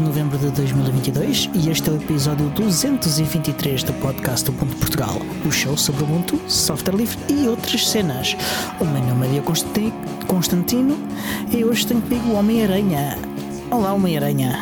[0.00, 4.74] 28 de novembro de 2022 e este é o episódio 223 do podcast do Ponto
[4.76, 8.36] Portugal, o show sobre Ubuntu, software livre e outras cenas.
[8.80, 9.42] O meu nome é
[10.26, 10.96] Constantino
[11.52, 13.18] e hoje tenho comigo o Homem-Aranha.
[13.70, 14.58] Olá, Homem-Aranha.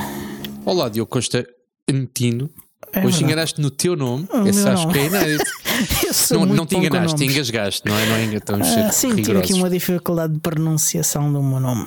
[0.64, 2.50] Olá, Diogo Constantino.
[2.92, 5.44] É Hoje enganaste no teu nome, o esse acho que é inédito.
[6.32, 8.06] não, não te enganaste, te engasgaste, não é?
[8.06, 9.26] Não é estamos ah, sim, rigorosos.
[9.26, 11.86] tive aqui uma dificuldade de pronunciação do meu nome.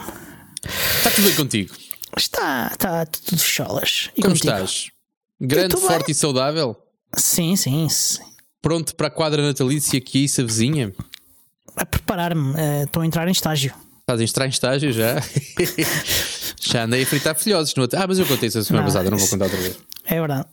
[0.63, 1.80] Está tudo bem contigo?
[2.17, 4.09] Está, está tudo cholas.
[4.15, 4.53] E Como contigo?
[4.53, 4.91] estás?
[5.39, 6.11] Grande, forte bem?
[6.11, 6.75] e saudável?
[7.15, 8.21] Sim, sim, sim.
[8.61, 10.93] Pronto para a quadra natalícia que isso vizinha?
[11.75, 13.73] A preparar-me, uh, estou a entrar em estágio.
[14.01, 15.15] Estás a entrar em estágio já?
[16.61, 17.73] já andei a fritar filhosos.
[17.75, 17.83] No...
[17.83, 19.79] Ah, mas eu contei isso a semana não, passada, não vou contar outra vez.
[20.05, 20.47] É verdade.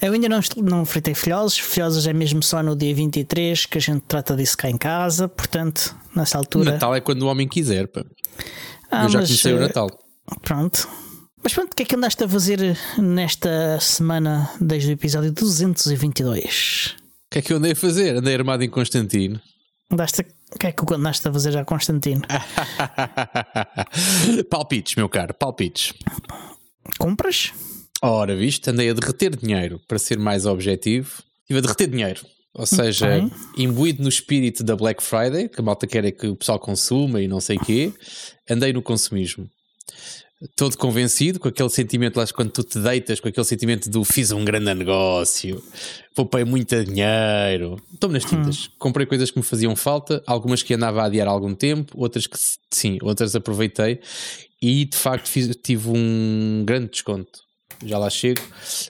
[0.00, 1.58] Eu ainda não, não fritei filhosos.
[1.58, 5.28] Filhosos é mesmo só no dia 23 que a gente trata disso cá em casa.
[5.28, 6.72] Portanto, nessa altura.
[6.72, 7.86] Natal é quando o homem quiser.
[7.88, 8.04] Pá.
[8.90, 9.88] Ah, eu já mas, comecei o eh, Natal.
[10.42, 10.88] Pronto.
[11.42, 16.96] Mas pronto, o que é que andaste a fazer nesta semana desde o episódio 222?
[16.98, 18.16] O que é que eu andei a fazer?
[18.16, 19.40] Andei armado em Constantino.
[19.90, 20.24] Andaste a...
[20.54, 22.22] O que é que andaste a fazer já, Constantino?
[24.50, 25.92] palpites, meu caro, palpites.
[26.98, 27.52] Compras?
[28.02, 31.22] Ora, viste, andei a derreter dinheiro para ser mais objetivo.
[31.42, 32.26] Estive a derreter dinheiro.
[32.54, 33.30] Ou seja, Bem.
[33.56, 37.20] imbuído no espírito da Black Friday, que a malta quer é que o pessoal consuma
[37.20, 37.92] e não sei o quê,
[38.48, 39.48] andei no consumismo
[40.54, 44.32] todo convencido, com aquele sentimento lá quando tu te deitas, com aquele sentimento do fiz
[44.32, 45.62] um grande negócio,
[46.14, 47.76] poupei muito dinheiro.
[47.92, 48.66] Estou nas tintas.
[48.66, 48.70] Hum.
[48.78, 52.26] Comprei coisas que me faziam falta, algumas que andava a adiar há algum tempo, outras
[52.26, 52.36] que
[52.70, 54.00] sim, outras aproveitei
[54.60, 57.46] e de facto fiz, tive um grande desconto.
[57.84, 58.40] Já lá chego,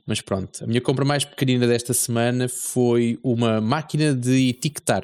[0.07, 0.63] mas pronto.
[0.63, 5.03] A minha compra mais pequenina desta semana foi uma máquina de etiquetar.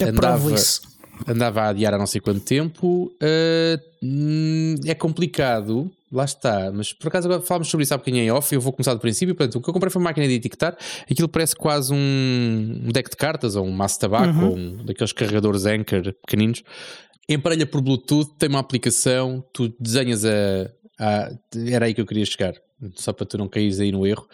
[0.00, 0.95] Andava, isso
[1.26, 3.12] andava a adiar há não sei quanto tempo.
[3.22, 6.70] Uh, é complicado, lá está.
[6.72, 8.54] Mas por acaso agora falamos sobre isso há bocadinho em off.
[8.54, 9.34] Eu vou começar do princípio.
[9.34, 10.76] Portanto, o que eu comprei foi uma máquina de etiquetar.
[11.10, 14.48] Aquilo parece quase um deck de cartas ou um maço de tabaco uhum.
[14.48, 16.62] ou um daqueles carregadores Anchor pequeninos.
[17.28, 21.30] Emparelha por Bluetooth, tem uma aplicação, tu desenhas a, a.
[21.68, 22.54] Era aí que eu queria chegar
[22.94, 24.28] só para tu não caíres aí no erro,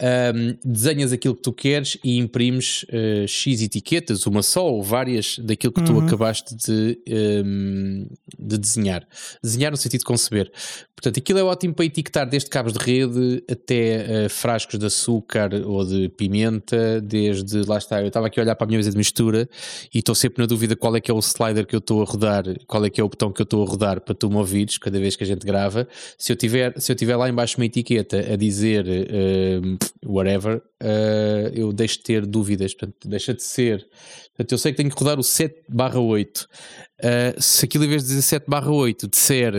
[0.00, 5.38] um, desenhas aquilo que tu queres e imprimes uh, X etiquetas, uma só ou várias
[5.38, 5.86] daquilo que uhum.
[5.86, 6.98] tu acabaste de,
[7.44, 8.06] um,
[8.38, 9.06] de desenhar.
[9.42, 10.50] Desenhar no sentido de conceber.
[10.94, 15.50] Portanto, aquilo é ótimo para etiquetar desde cabos de rede até uh, frascos de açúcar
[15.64, 18.90] ou de pimenta, desde, lá está, eu estava aqui a olhar para a minha mesa
[18.90, 19.48] de mistura
[19.92, 22.04] e estou sempre na dúvida qual é que é o slider que eu estou a
[22.04, 24.36] rodar, qual é que é o botão que eu estou a rodar para tu me
[24.36, 25.86] ouvires cada vez que a gente grava.
[26.16, 31.48] Se eu tiver, se eu tiver lá embaixo uma etiqueta a dizer uh, whatever, uh,
[31.54, 33.86] eu deixo de ter dúvidas, portanto, deixa de ser.
[34.28, 36.38] Portanto, eu sei que tenho que rodar o 7 barra 8.
[36.38, 39.54] Uh, se aquilo em vez de 17 barra 8 disser,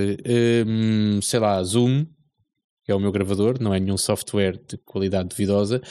[0.68, 2.06] um, sei lá, Zoom,
[2.85, 5.81] que é o meu gravador, não é nenhum software de qualidade duvidosa,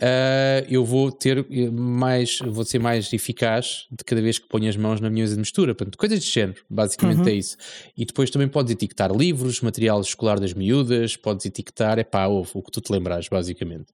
[0.00, 4.76] uh, eu vou ter mais, vou ser mais eficaz de cada vez que ponho as
[4.76, 5.74] mãos na minha mesa de mistura.
[5.74, 7.28] Portanto, coisas de género, basicamente uhum.
[7.28, 7.56] é isso.
[7.96, 12.44] E depois também podes etiquetar livros, material escolar das miúdas, podes etiquetar, é pá, o
[12.44, 13.92] que tu te lembrares, basicamente.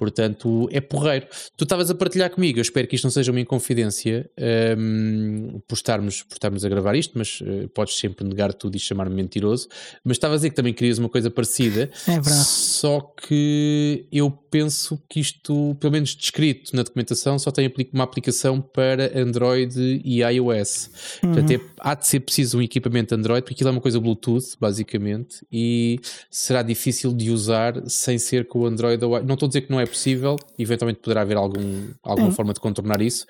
[0.00, 1.26] Portanto, é porreiro.
[1.58, 4.30] Tu estavas a partilhar comigo, eu espero que isto não seja uma inconfidência
[4.78, 8.78] um, por, estarmos, por estarmos a gravar isto, mas uh, podes sempre negar tudo e
[8.78, 9.68] chamar-me mentiroso.
[10.02, 11.90] Mas estavas a dizer que também querias uma coisa parecida.
[12.08, 12.44] É verdade.
[12.46, 18.58] Só que eu penso que isto, pelo menos descrito na documentação, só tem uma aplicação
[18.58, 20.90] para Android e iOS.
[21.22, 21.34] Uhum.
[21.34, 24.56] Portanto, é, há de ser preciso um equipamento Android, porque aquilo é uma coisa Bluetooth,
[24.58, 26.00] basicamente, e
[26.30, 29.70] será difícil de usar sem ser com o Android ou Não estou a dizer que
[29.70, 32.32] não é possível, eventualmente poderá haver algum, alguma hum.
[32.32, 33.26] forma de contornar isso,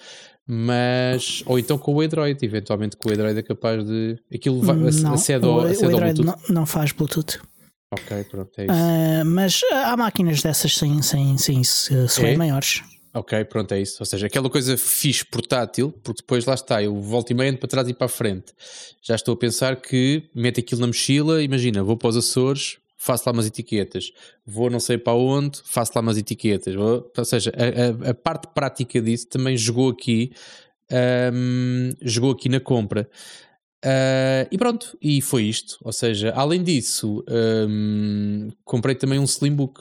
[0.47, 4.77] mas ou então com o Android, eventualmente com o Android é capaz de aquilo vai,
[4.77, 7.39] não, acede ao, acede o Android não, não, faz Bluetooth.
[7.93, 8.73] Ok, pronto, é isso.
[8.73, 12.37] Uh, mas há máquinas dessas sem, sem, sem sway é?
[12.37, 12.83] maiores.
[13.13, 13.97] Ok, pronto, é isso.
[14.01, 17.69] Ou seja, aquela coisa fixe portátil, porque depois lá está, eu volto e meio para
[17.69, 18.53] trás e para a frente.
[19.03, 23.25] Já estou a pensar que meto aquilo na mochila, imagina, vou para os Açores, faço
[23.27, 24.13] lá umas etiquetas,
[24.45, 28.15] vou não sei para onde, faço lá umas etiquetas, vou, ou seja, a, a, a,
[28.15, 30.33] parte prática disso também jogou aqui,
[31.33, 33.09] um, jogou aqui na compra.
[33.83, 35.79] Uh, e pronto, e foi isto.
[35.83, 37.25] Ou seja, além disso,
[37.67, 39.81] um, comprei também um Slimbook,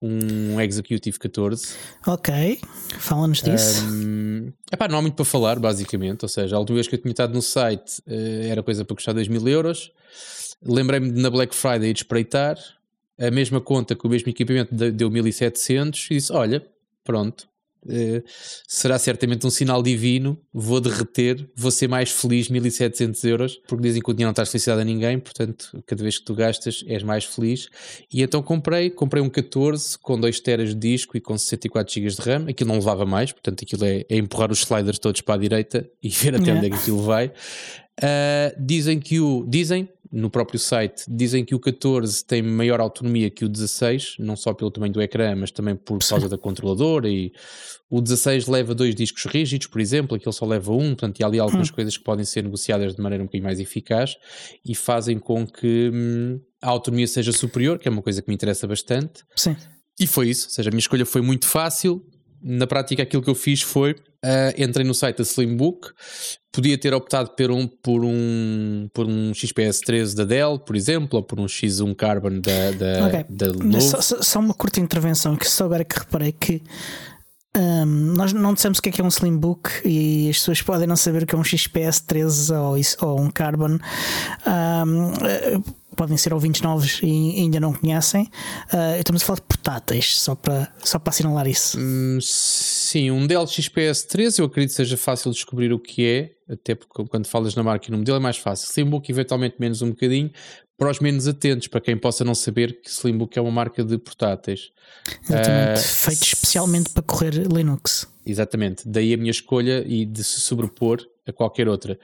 [0.00, 1.74] um Executive 14.
[2.06, 2.60] Ok,
[3.00, 3.84] fala-nos disso.
[3.86, 6.22] Um, epá, não há muito para falar, basicamente.
[6.22, 8.94] Ou seja, a última vez que eu tinha estado no site uh, era coisa para
[8.94, 9.90] custar 2 mil euros.
[10.64, 12.56] Lembrei-me de na Black Friday de espreitar,
[13.18, 16.64] a mesma conta com o mesmo equipamento deu 1700 e disse: Olha,
[17.04, 17.46] pronto,
[17.84, 18.22] uh,
[18.66, 20.38] será certamente um sinal divino.
[20.52, 24.50] Vou derreter, vou ser mais feliz, 1700 euros, porque dizem que o dinheiro não traz
[24.50, 27.68] felicidade a ninguém, portanto, cada vez que tu gastas és mais feliz.
[28.12, 32.08] E então comprei, comprei um 14 com 2 teras de disco e com 64 GB
[32.08, 32.46] de RAM.
[32.48, 35.88] Aquilo não levava mais, portanto, aquilo é, é empurrar os sliders todos para a direita
[36.02, 37.28] e ver até onde é que aquilo vai.
[37.28, 39.44] Uh, dizem que o.
[39.46, 44.36] Dizem, no próprio site, dizem que o 14 tem maior autonomia que o 16, não
[44.36, 47.08] só pelo tamanho do ecrã, mas também por causa da controladora.
[47.08, 47.32] E
[47.88, 51.38] o 16 leva dois discos rígidos, por exemplo, aquele só leva um, portanto, há ali
[51.38, 51.74] algumas hum.
[51.74, 54.16] coisas que podem ser negociadas de maneira um bocadinho mais eficaz
[54.62, 58.34] e fazem com que hum, a autonomia seja superior, que é uma coisa que me
[58.34, 59.24] interessa bastante.
[59.34, 59.56] Sim.
[59.98, 62.04] E foi isso, ou seja, a minha escolha foi muito fácil.
[62.42, 65.90] Na prática, aquilo que eu fiz foi Uh, entrei no site da Slimbook,
[66.52, 71.18] podia ter optado por um, por um, por um XPS 13 da Dell, por exemplo,
[71.18, 73.24] ou por um X1 Carbon da, da, okay.
[73.28, 73.80] da Lenovo.
[73.80, 76.62] Só, só, uma curta intervenção, que só agora que reparei que
[77.56, 80.86] um, nós não dissemos o que é, que é um Slimbook e as pessoas podem
[80.86, 83.76] não saber o que é um XPS 13 ou, ou um Carbon.
[84.46, 88.24] Um, podem ser ouvintes novos e ainda não conhecem.
[88.72, 91.78] Uh, estamos a falar de portáteis, só para, só para assinalar isso.
[91.78, 96.52] Hum, sim, um Dell XPS 13 eu acredito que seja fácil descobrir o que é,
[96.52, 98.68] até porque quando falas na marca e no modelo é mais fácil.
[98.70, 100.30] Slimbook eventualmente menos um bocadinho,
[100.76, 103.96] para os menos atentos, para quem possa não saber que Slimbook é uma marca de
[103.98, 104.72] portáteis.
[105.22, 108.08] Exatamente, uh, feito especialmente para correr Linux.
[108.26, 111.98] Exatamente, daí a minha escolha e de se sobrepor a qualquer outra.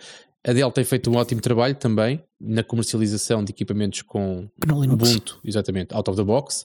[0.47, 4.49] A Dell tem feito um ótimo trabalho também na comercialização de equipamentos com
[4.95, 6.65] Ubuntu, exatamente, out of the box.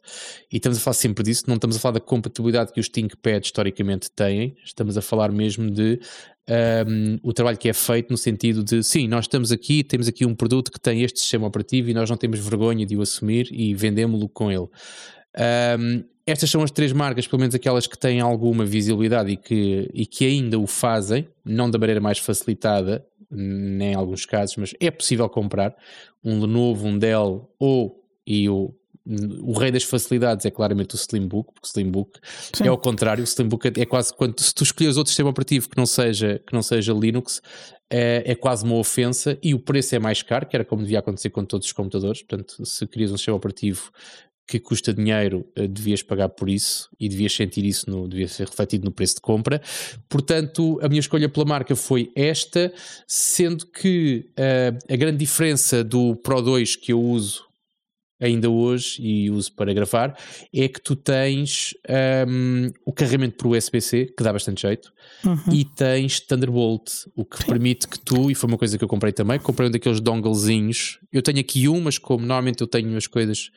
[0.52, 3.44] E estamos a falar sempre disso, não estamos a falar da compatibilidade que os ThinkPad
[3.44, 6.00] historicamente têm, estamos a falar mesmo de
[6.88, 10.26] um, o trabalho que é feito no sentido de sim, nós estamos aqui, temos aqui
[10.26, 13.48] um produto que tem este sistema operativo e nós não temos vergonha de o assumir
[13.52, 14.68] e vendemos-lo com ele.
[15.36, 19.90] Um, estas são as três marcas, pelo menos aquelas que têm alguma visibilidade e que,
[19.94, 24.92] e que ainda o fazem, não da maneira mais facilitada, em alguns casos, mas é
[24.92, 25.76] possível comprar
[26.24, 28.74] um Lenovo, um Dell ou e o,
[29.42, 32.20] o rei das facilidades é claramente o Slimbook, porque o Slimbook
[32.54, 32.66] Sim.
[32.66, 35.78] é ao contrário, o Slimbook é quase quando se tu escolheres outro sistema operativo que
[35.78, 37.42] não seja, que não seja Linux,
[37.90, 41.00] é, é quase uma ofensa e o preço é mais caro, que era como devia
[41.00, 42.24] acontecer com todos os computadores.
[42.24, 43.92] Portanto, se querias um sistema operativo
[44.48, 48.48] que custa dinheiro, uh, devias pagar por isso e devias sentir isso, no, devia ser
[48.48, 49.62] refletido no preço de compra.
[50.10, 52.74] Portanto, a minha escolha pela marca foi esta,
[53.08, 57.53] sendo que uh, a grande diferença do Pro 2 que eu uso
[58.24, 60.18] ainda hoje e uso para gravar,
[60.54, 61.76] é que tu tens
[62.28, 64.94] um, o carregamento por USB-C, que dá bastante jeito,
[65.26, 65.54] uhum.
[65.54, 69.12] e tens Thunderbolt, o que permite que tu, e foi uma coisa que eu comprei
[69.12, 71.00] também, comprei um daqueles donglezinhos.
[71.12, 73.52] Eu tenho aqui um, mas como normalmente eu tenho as coisas,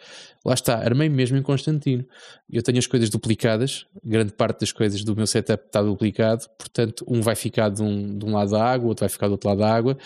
[0.44, 2.04] lá está, armei mesmo em Constantino.
[2.50, 7.04] Eu tenho as coisas duplicadas, grande parte das coisas do meu setup está duplicado, portanto,
[7.08, 9.48] um vai ficar de um, de um lado da água, outro vai ficar do outro
[9.48, 9.96] lado da água.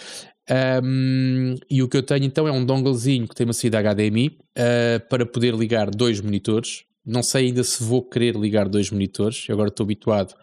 [0.83, 4.29] Um, e o que eu tenho então é um donglezinho que tem uma saída HDMI
[4.29, 6.85] uh, ah, para poder ligar dois monitores.
[7.05, 10.35] Não sei ainda se vou querer ligar dois monitores, eu agora estou habituado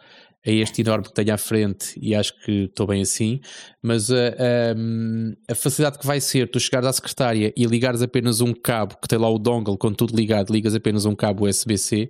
[0.45, 3.41] a este enorme que tenho à frente e acho que estou bem assim,
[3.81, 4.75] mas a, ah,
[5.49, 8.97] a, a, facilidade que vai ser tu chegares à secretária e ligares apenas um cabo
[9.01, 12.09] que tem lá o dongle com tudo ligado, ligas apenas um cabo USB-C,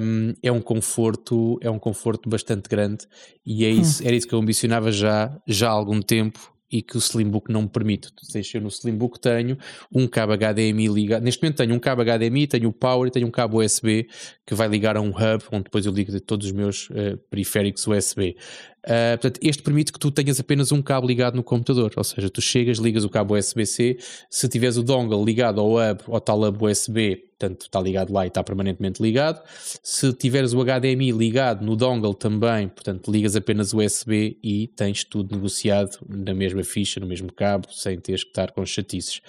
[0.00, 3.06] um, é um conforto, é um conforto bastante grande
[3.46, 4.06] e é isso, hum.
[4.06, 7.62] era isso que eu ambicionava já, já há algum tempo e que o Slimbook não
[7.62, 8.10] me permite.
[8.22, 9.56] Seja, eu no Slimbook tenho
[9.92, 11.22] um cabo HDMI ligado.
[11.22, 14.08] Neste momento tenho um cabo HDMI, tenho o Power e tenho um cabo USB
[14.46, 17.86] que vai ligar a um hub, onde depois eu ligo todos os meus uh, periféricos
[17.86, 18.36] USB.
[18.88, 22.30] Uh, portanto, este permite que tu tenhas apenas um cabo ligado no computador, ou seja,
[22.30, 23.98] tu chegas, ligas o cabo USB-C,
[24.30, 28.24] se tiveres o dongle ligado ao hub, ao tal hub USB, portanto está ligado lá
[28.24, 29.42] e está permanentemente ligado.
[29.82, 35.04] Se tiveres o HDMI ligado no dongle também, portanto ligas apenas o USB e tens
[35.04, 39.20] tudo negociado na mesma ficha, no mesmo cabo, sem teres que estar com chatices.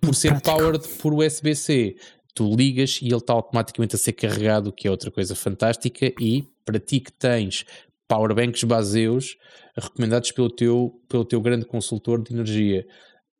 [0.00, 1.96] Por ser powered por USB-C,
[2.32, 6.12] tu ligas e ele está automaticamente a ser carregado, que é outra coisa fantástica.
[6.20, 7.64] E para ti que tens
[8.08, 9.36] powerbanks baseus
[9.76, 12.86] recomendados pelo teu, pelo teu grande consultor de energia.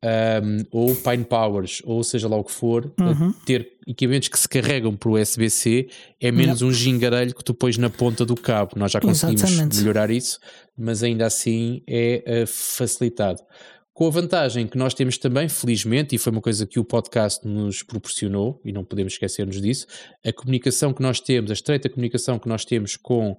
[0.00, 3.32] Um, ou Pine Powers, ou seja lá o que for, uhum.
[3.44, 5.88] ter equipamentos que se carregam por USB-C
[6.20, 8.72] é menos um gingarelho que tu pões na ponta do cabo.
[8.76, 9.78] Nós já conseguimos Exatamente.
[9.78, 10.38] melhorar isso,
[10.76, 13.42] mas ainda assim é uh, facilitado.
[13.92, 17.44] Com a vantagem que nós temos também, felizmente, e foi uma coisa que o podcast
[17.44, 19.88] nos proporcionou, e não podemos esquecer-nos disso,
[20.24, 23.36] a comunicação que nós temos, a estreita comunicação que nós temos com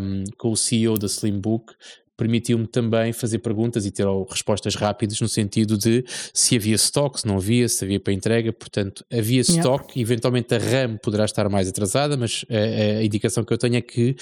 [0.00, 1.74] um, com o CEO da Slimbook
[2.20, 6.04] permitiu-me também fazer perguntas e ter respostas rápidas no sentido de
[6.34, 8.52] se havia stock, se não havia, se havia para entrega.
[8.52, 9.58] Portanto, havia yeah.
[9.58, 13.76] stock, eventualmente a RAM poderá estar mais atrasada, mas a, a indicação que eu tenho
[13.76, 14.16] é que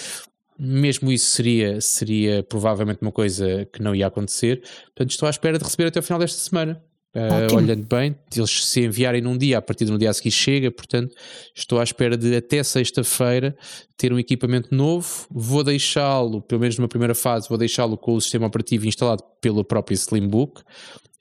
[0.56, 4.62] mesmo isso seria, seria provavelmente uma coisa que não ia acontecer.
[4.86, 6.80] Portanto, estou à espera de receber até o final desta semana.
[7.14, 10.70] Uh, olhando bem, eles se enviarem num dia, a partir do dia a seguir chega,
[10.70, 11.14] portanto,
[11.54, 13.56] estou à espera de até sexta-feira
[13.96, 15.26] ter um equipamento novo.
[15.30, 19.64] Vou deixá-lo, pelo menos numa primeira fase, vou deixá-lo com o sistema operativo instalado pelo
[19.64, 20.62] próprio Slimbook.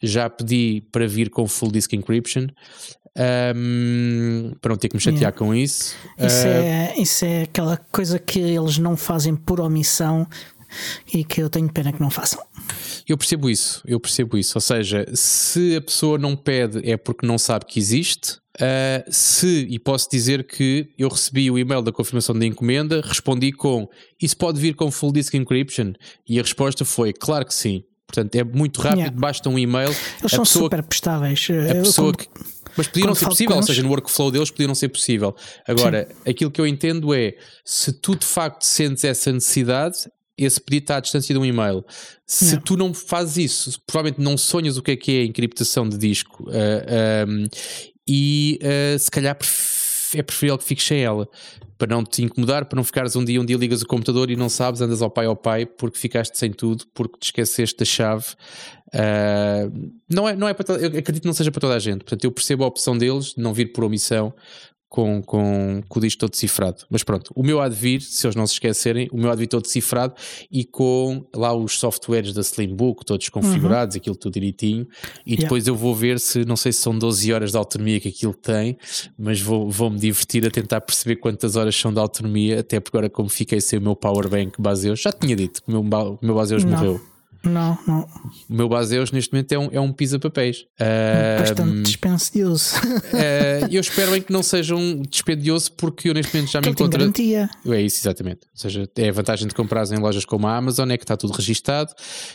[0.04, 2.48] Já pedi para vir com Full Disk Encryption.
[3.56, 5.38] Um, para não ter que me chatear yeah.
[5.38, 5.96] com isso.
[6.20, 10.28] Isso, uh, é, isso é aquela coisa que eles não fazem por omissão
[11.14, 12.44] e que eu tenho pena que não façam.
[13.08, 14.58] Eu percebo isso, eu percebo isso.
[14.58, 18.40] Ou seja, se a pessoa não pede é porque não sabe que existe.
[18.56, 23.52] Uh, se, e posso dizer que eu recebi o e-mail da confirmação da encomenda, respondi
[23.52, 23.88] com
[24.20, 25.94] isso pode vir com full disk encryption?
[26.28, 27.84] E a resposta foi claro que sim.
[28.08, 29.20] Portanto, é muito rápido, yeah.
[29.20, 29.90] basta um e-mail.
[29.90, 31.48] Eles são pessoa, super prestáveis.
[31.70, 32.28] A pessoa que,
[32.78, 35.36] mas podia não ser possível, ou seja, no workflow deles podia não ser possível.
[35.68, 36.32] Agora, Sim.
[36.32, 39.98] aquilo que eu entendo é se tu de facto sentes essa necessidade,
[40.38, 41.84] esse pedido está à distância de um e-mail.
[42.26, 42.62] Se não.
[42.62, 45.98] tu não fazes isso, provavelmente não sonhas o que é que é a encriptação de
[45.98, 47.48] disco uh, eh, um,
[48.08, 49.38] e uh, se calhar
[50.14, 51.28] é preferível que fiques sem ela
[51.78, 54.36] para não te incomodar, para não ficares um dia, um dia ligas o computador e
[54.36, 57.86] não sabes, andas ao pai ao pai porque ficaste sem tudo, porque te esqueceste da
[57.86, 58.26] chave.
[58.88, 62.00] Uh, não é, não é para eu acredito que não seja para toda a gente,
[62.00, 64.34] portanto eu percebo a opção deles de não vir por omissão,
[64.90, 66.86] com, com, com o disco todo decifrado.
[66.90, 69.36] Mas pronto, o meu há de vir, se eles não se esquecerem, o meu há
[69.36, 70.14] de vir todo decifrado
[70.52, 74.00] e com lá os softwares da Slimbook todos configurados, uhum.
[74.00, 74.88] aquilo tudo direitinho.
[75.26, 75.44] E yeah.
[75.44, 78.34] depois eu vou ver se, não sei se são 12 horas de autonomia que aquilo
[78.34, 78.78] tem,
[79.18, 82.98] mas vou, vou me divertir a tentar perceber quantas horas são de autonomia, até porque
[82.98, 86.26] agora, como fiquei sem o meu powerbank Baseus, já tinha dito que o meu, o
[86.26, 86.72] meu Baseus não.
[86.72, 87.17] morreu.
[87.44, 88.08] Não, não.
[88.50, 90.66] O meu Baseus neste momento é um, é um pisa-papéis.
[91.40, 92.76] Bastante uh, dispendioso.
[92.78, 96.70] Uh, eu espero bem que não seja um dispendioso porque eu neste momento já me
[96.70, 97.00] encontro.
[97.00, 97.50] garantia.
[97.66, 98.42] É isso, exatamente.
[98.54, 101.16] Ou seja, é a vantagem de comprar em lojas como a Amazon, é que está
[101.16, 101.94] tudo registado.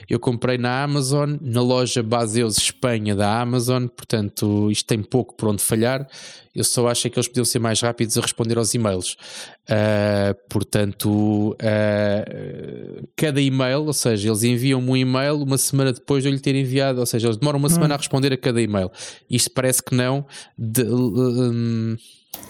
[0.08, 5.48] Eu comprei na Amazon, na loja Baseus Espanha da Amazon, portanto isto tem pouco por
[5.48, 6.06] onde falhar.
[6.54, 9.16] Eu só acho é que eles podiam ser mais rápidos a responder aos e-mails.
[9.62, 16.28] Uh, portanto, uh, cada e-mail, ou seja, eles enviam-me um e-mail uma semana depois de
[16.28, 17.70] eu lhe ter enviado, ou seja, eles demoram uma hum.
[17.70, 18.90] semana a responder a cada e-mail.
[19.30, 20.26] Isto parece que não.
[20.58, 21.96] De, um,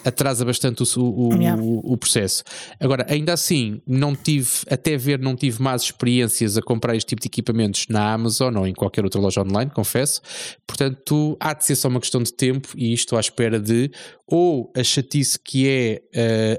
[0.04, 1.60] atrasa bastante o, o, yeah.
[1.60, 2.42] o, o, processo.
[2.80, 7.22] Agora, ainda assim, não tive, até ver, não tive mais experiências a comprar este tipo
[7.22, 10.20] de equipamentos na Amazon ou em qualquer outra loja online, confesso.
[10.66, 13.90] Portanto, há de ser só uma questão de tempo e estou à espera de
[14.26, 16.02] ou a chatice que é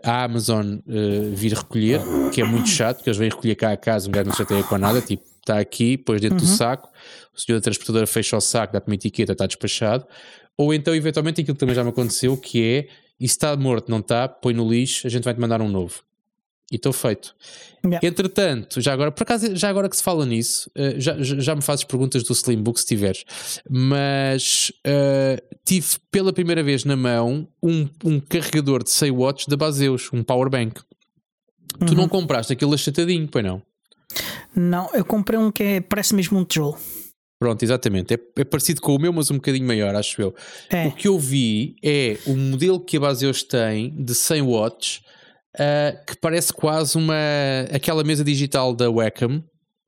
[0.03, 2.01] uh, a Amazon uh, vir recolher,
[2.31, 4.63] que é muito chato, porque eles vêm recolher cá a casa, um gajo não chateia
[4.63, 6.45] com nada, tipo, está aqui, pões dentro uhum.
[6.45, 6.89] do saco,
[7.35, 10.05] o senhor da transportadora fecha o saco, dá-te uma etiqueta, está despachado.
[10.57, 12.87] Ou então, eventualmente, aquilo que também já me aconteceu, que é
[13.19, 16.01] e se está morto, não está, põe no lixo, a gente vai-te mandar um novo.
[16.71, 17.35] E estou feito.
[17.85, 18.07] Yeah.
[18.07, 21.61] Entretanto, já agora, por acaso, já agora que se fala nisso, uh, já, já me
[21.61, 23.23] fazes perguntas do Slimbook se tiveres,
[23.69, 29.55] mas uh, tive pela primeira vez na mão um, um carregador de 100 watts da
[29.55, 30.81] Baseus, um powerbank.
[31.79, 31.87] Uhum.
[31.87, 33.61] Tu não compraste aquele achatadinho, pois não?
[34.55, 36.77] Não, eu comprei um que é, parece mesmo um tijolo.
[37.43, 38.13] Pronto, exatamente.
[38.13, 40.33] É, é, parecido com o meu, mas um bocadinho maior, acho eu.
[40.69, 40.87] É.
[40.87, 45.01] O que eu vi é o modelo que a Baseus tem de 100 watts,
[45.55, 47.13] uh, que parece quase uma
[47.69, 49.43] aquela mesa digital da Wacom,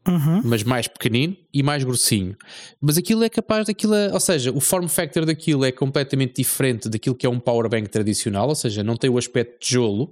[0.05, 0.41] uhum.
[0.43, 2.35] mas mais pequenino e mais grossinho.
[2.81, 7.15] Mas aquilo é capaz daquilo, ou seja, o form factor daquilo é completamente diferente daquilo
[7.15, 10.11] que é um power bank tradicional, ou seja, não tem o aspecto de tijolo,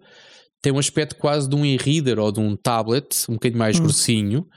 [0.62, 3.84] tem um aspecto quase de um e-reader ou de um tablet, um bocadinho mais uhum.
[3.84, 4.48] grossinho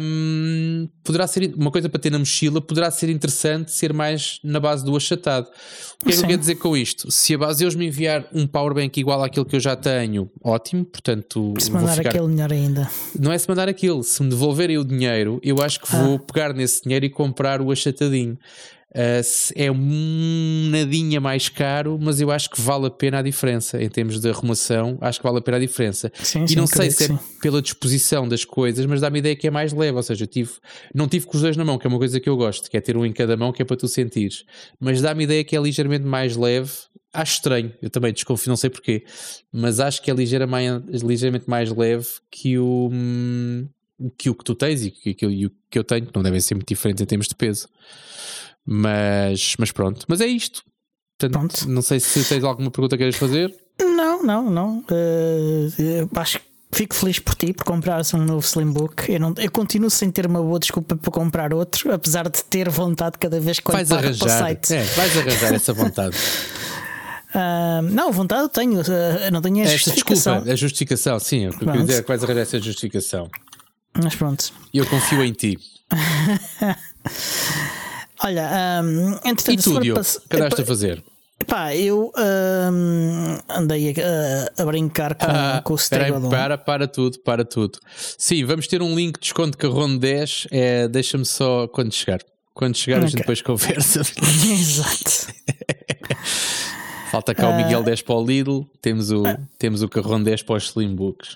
[0.00, 4.60] um, poderá ser uma coisa para ter na mochila, poderá ser interessante ser mais na
[4.60, 5.48] base do achatado.
[6.00, 7.10] O que é que eu quero dizer com isto?
[7.10, 10.84] Se a base eles me enviar um powerbank igual àquele que eu já tenho, ótimo,
[10.84, 11.54] portanto.
[11.58, 12.10] Se mandar ficar...
[12.10, 12.88] aquele melhor ainda.
[13.18, 16.32] Não é se mandar aquilo, se me devolverem o dinheiro, eu acho que vou ah.
[16.32, 18.38] pegar nesse dinheiro e comprar o achatadinho.
[18.92, 19.22] Uh,
[19.54, 23.88] é um nadinha mais caro, mas eu acho que vale a pena a diferença em
[23.88, 24.98] termos de arrumação.
[25.00, 26.10] Acho que vale a pena a diferença.
[26.20, 29.46] Sim, e sim, não sei se é pela disposição das coisas, mas dá-me ideia que
[29.46, 29.96] é mais leve.
[29.96, 30.50] Ou seja, tive,
[30.92, 32.76] não tive com os dois na mão, que é uma coisa que eu gosto, que
[32.76, 34.44] é ter um em cada mão, que é para tu sentires.
[34.80, 36.72] Mas dá-me a ideia que é ligeiramente mais leve.
[37.12, 39.04] Acho estranho, eu também desconfio, não sei porquê,
[39.52, 42.88] mas acho que é ligeira mais, ligeiramente mais leve que o,
[44.16, 46.54] que o que tu tens e que, que, que eu tenho, que não devem ser
[46.54, 47.68] muito diferentes em termos de peso.
[48.66, 50.04] Mas, mas pronto.
[50.08, 50.62] Mas é isto.
[51.18, 51.68] Portanto, pronto.
[51.68, 53.54] Não sei se tens alguma pergunta que queres fazer.
[53.78, 54.78] Não, não, não.
[54.90, 59.12] Uh, acho que fico feliz por ti por comprares um novo Slimbook.
[59.12, 62.68] Eu, não, eu continuo sem ter uma boa desculpa para comprar outro, apesar de ter
[62.68, 64.74] vontade cada vez que vais para arranjar, o site.
[64.74, 66.16] É, vais arranjar essa vontade.
[67.34, 70.34] Uh, não, vontade eu tenho, uh, não tenho a justificação.
[70.34, 73.28] Desculpa, a justificação, sim, eu queria dizer é que vais arranjar essa justificação.
[74.02, 74.52] Mas pronto.
[74.72, 75.58] Eu confio em ti.
[78.22, 81.04] Olha, um, entretanto, e tu, Diogo, o que andaste a fazer?
[81.46, 86.28] Pá, eu um, andei a, a, brincar com, ah, com o Stegodon.
[86.28, 87.78] Para, para tudo, para tudo.
[88.18, 90.48] Sim, vamos ter um link de desconto Carrone 10.
[90.50, 92.20] É, Deixa-me só quando chegar.
[92.52, 93.06] Quando chegar, okay.
[93.06, 94.00] a gente depois conversa.
[94.52, 95.34] Exato.
[97.10, 100.24] Falta cá uh, o Miguel 10 para o Lidl, temos o, uh, temos o Carrone
[100.24, 101.26] 10 para os Slimbook.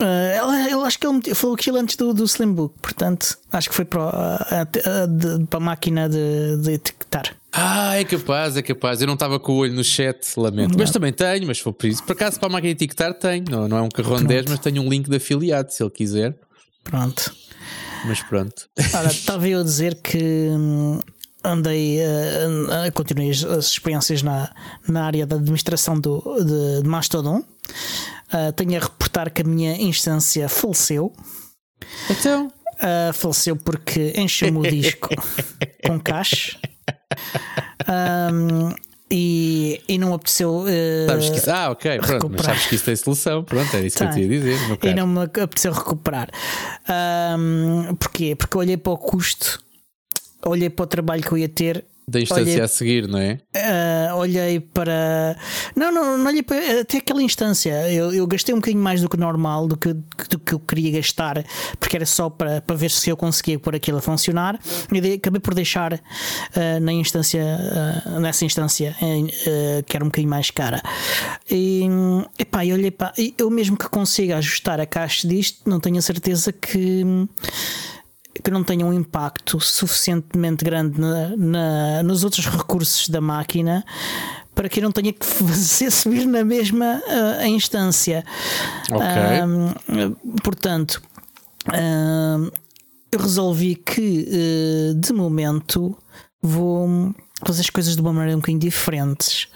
[0.00, 3.84] Uh, eu acho que ele falou aquilo antes do, do Slimbook, portanto, acho que foi
[3.84, 7.36] para, a, a, de, para a máquina de, de etiquetar.
[7.52, 9.00] Ah, é capaz, é capaz.
[9.00, 10.70] Eu não estava com o olho no chat, lamento.
[10.70, 10.78] Não.
[10.78, 12.02] Mas também tenho, mas foi por isso.
[12.04, 13.44] Por acaso, para a máquina de etiquetar, tenho.
[13.50, 16.34] Não, não é um carrão 10, mas tenho um link de afiliado, se ele quiser.
[16.84, 17.34] Pronto.
[18.06, 18.68] Mas pronto.
[18.94, 21.00] Ora, estava eu a dizer que hum,
[21.44, 24.50] andei, uh, uh, continuei as, as, experiências na,
[24.88, 27.42] na área da administração do, de, de Mastodon.
[28.32, 31.12] Uh, tenho a reportar que a minha instância faleceu.
[32.08, 32.46] Então?
[32.76, 35.08] Uh, faleceu porque encheu-me o disco
[35.86, 36.56] com cache.
[37.88, 38.72] Um,
[39.10, 40.60] e, e não apeteceu.
[40.60, 42.36] Uh, sabes que, ah, ok, pronto, recuperar.
[42.36, 44.08] mas sabes que isso tem solução, pronto, é isso tem.
[44.08, 44.78] que eu te ia dizer.
[44.84, 46.28] E não me apeteceu recuperar.
[47.36, 48.36] Um, porquê?
[48.36, 49.60] Porque olhei para o custo,
[50.46, 53.38] olhei para o trabalho que eu ia ter da instância olhei, a seguir, não é?
[53.54, 55.36] Uh, olhei para.
[55.76, 56.80] Não, não, não olhei para.
[56.80, 57.70] Até aquela instância.
[57.90, 60.90] Eu, eu gastei um bocadinho mais do que normal, do que, do que eu queria
[60.90, 61.44] gastar,
[61.78, 64.58] porque era só para, para ver se eu conseguia pôr aquilo a funcionar.
[64.92, 67.42] E acabei por deixar uh, na instância,
[68.06, 68.96] uh, nessa instância,
[69.86, 70.82] que era um bocadinho mais cara.
[71.48, 71.84] E,
[72.38, 73.12] epá, eu olhei para.
[73.38, 77.04] Eu mesmo que consiga ajustar a caixa disto, não tenho a certeza que
[78.42, 83.84] que não tenha um impacto suficientemente grande na, na, nos outros recursos da máquina
[84.54, 88.24] para que eu não tenha que fazer subir na mesma uh, instância.
[88.90, 90.36] Okay.
[90.42, 91.00] portanto,
[91.68, 92.52] uh,
[93.12, 95.96] eu resolvi que uh, de momento
[96.42, 99.48] vou fazer as coisas de uma maneira um bocadinho diferentes.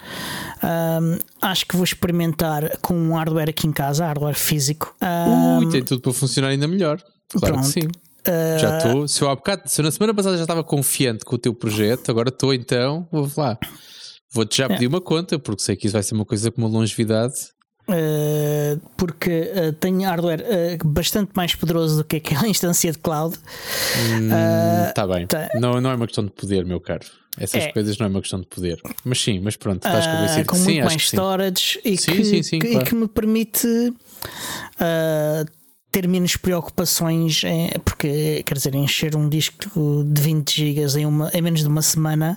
[1.43, 4.97] acho que vou experimentar com um hardware aqui em casa, hardware físico.
[5.61, 6.99] Ui, tem tudo para funcionar ainda melhor.
[7.29, 7.67] Claro pronto.
[7.67, 7.89] que sim.
[8.27, 8.59] Uh...
[8.59, 9.09] Já estou.
[9.09, 11.55] Se eu há bocado, se eu na semana passada já estava confiante com o teu
[11.55, 13.59] projeto, agora estou então, vou lá.
[14.33, 14.89] Vou-te já pedir é.
[14.89, 17.35] uma conta, porque sei que isso vai ser uma coisa com uma longevidade.
[17.87, 23.37] Uh, porque uh, tenho hardware uh, bastante mais poderoso do que aquela instância de cloud.
[24.89, 25.27] Está hum, bem.
[25.27, 25.49] Tá.
[25.55, 27.05] Não, não é uma questão de poder, meu caro.
[27.39, 27.73] Essas é.
[27.73, 28.81] coisas não é uma questão de poder.
[29.05, 32.25] Mas sim, mas pronto, estás convencido com que muito sim, mais storage e, sim, que,
[32.25, 32.87] sim, sim, que, claro.
[32.87, 33.69] que me permite
[35.95, 37.43] ter menos preocupações,
[37.85, 41.83] porque quer dizer, encher um disco de 20 GB em, uma, em menos de uma
[41.83, 42.37] semana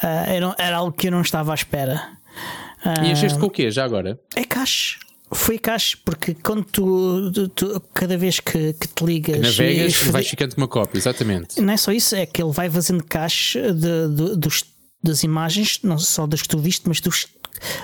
[0.00, 2.08] uh, era, era, algo que eu não estava à espera.
[2.86, 4.16] Uh, e encheste com o quê já agora?
[4.36, 5.00] É cache.
[5.32, 10.10] Foi cache, porque quando tu, tu, tu cada vez que, que, te ligas, navegas, e,
[10.10, 11.60] vais ficando com uma cópia, exatamente.
[11.60, 14.64] Não é só isso, é que ele vai fazendo cache de, de, dos,
[15.02, 17.26] das imagens, não só das que tu viste, mas dos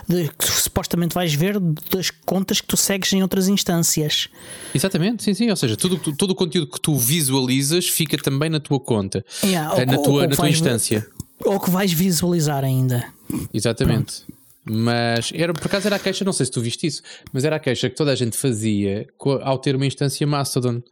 [0.08, 1.58] de, que supostamente vais ver
[1.90, 4.28] das contas que tu segues em outras instâncias.
[4.74, 5.50] Exatamente, sim, sim.
[5.50, 9.72] Ou seja, tudo, todo o conteúdo que tu visualizas fica também na tua conta, yeah,
[9.72, 11.06] ou, na tua, ou na tua instância.
[11.44, 13.04] Ou que vais visualizar ainda.
[13.52, 14.22] Exatamente.
[14.24, 14.34] Pronto.
[14.66, 17.56] Mas era, por acaso era a queixa, não sei se tu viste isso, mas era
[17.56, 19.06] a queixa que toda a gente fazia
[19.42, 20.82] ao ter uma instância Mastodon.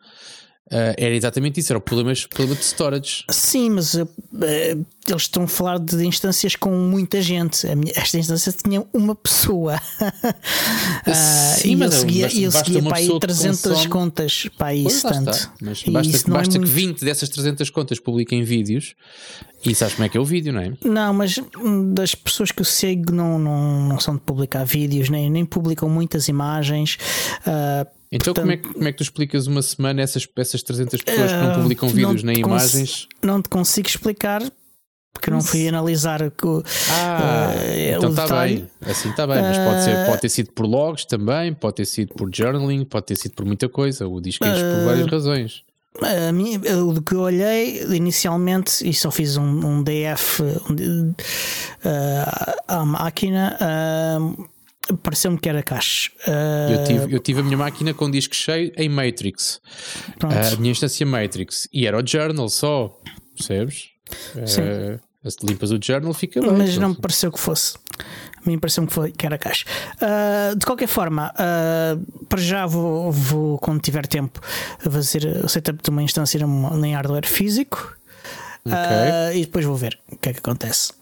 [0.72, 3.24] Uh, era exatamente isso, era o problema, problema de storage.
[3.28, 7.66] Sim, mas uh, eles estão a falar de instâncias com muita gente.
[7.76, 9.76] Minha, esta instância tinha uma pessoa.
[9.76, 11.12] uh,
[11.60, 13.88] Sim, e mas eu seguia, basta, eu seguia para aí 300 consome...
[13.88, 15.02] contas para isso.
[15.02, 15.52] Pois, tanto.
[15.60, 16.72] Mas basta, isso basta é que muito...
[16.72, 18.94] 20 dessas 300 contas publiquem vídeos
[19.64, 20.72] e sabes como é que é o vídeo, não é?
[20.82, 21.38] Não, mas
[21.92, 25.88] das pessoas que eu sigo não, não, não são de publicar vídeos, nem, nem publicam
[25.88, 26.96] muitas imagens.
[27.46, 30.62] Uh, então, Portanto, como, é que, como é que tu explicas uma semana essas, essas
[30.62, 33.08] 300 pessoas que não publicam uh, vídeos nem imagens?
[33.22, 34.42] Não te consigo explicar
[35.14, 36.32] porque não fui analisar o,
[36.90, 40.66] ah, uh, então está bem, assim está bem, mas pode, ser, pode ter sido por
[40.66, 44.44] logs também, pode ter sido por journaling, pode ter sido por muita coisa, o disco
[44.44, 45.62] enche por várias razões.
[46.00, 51.14] A mim, o que eu olhei inicialmente e só fiz um, um DF um, uh,
[52.66, 53.58] à máquina.
[53.60, 54.51] Uh,
[55.02, 56.10] pareceu-me que era cache.
[56.26, 56.72] Uh...
[56.72, 59.60] Eu, tive, eu tive a minha máquina com disco cheio em Matrix,
[60.22, 63.00] uh, a minha instância Matrix, e era o journal só,
[63.36, 63.90] percebes?
[64.46, 64.62] Sim.
[64.62, 66.52] Uh, se limpas o journal, fica bem.
[66.52, 67.76] Mas não me pareceu que fosse.
[68.36, 69.64] A minha impressão que, foi, que era caixa.
[69.96, 74.40] Uh, de qualquer forma, uh, para já vou, vou, quando tiver tempo,
[74.80, 77.96] fazer o setup de uma instância em hardware físico.
[78.64, 79.40] Okay.
[79.40, 80.92] E depois vou ver o que é que acontece.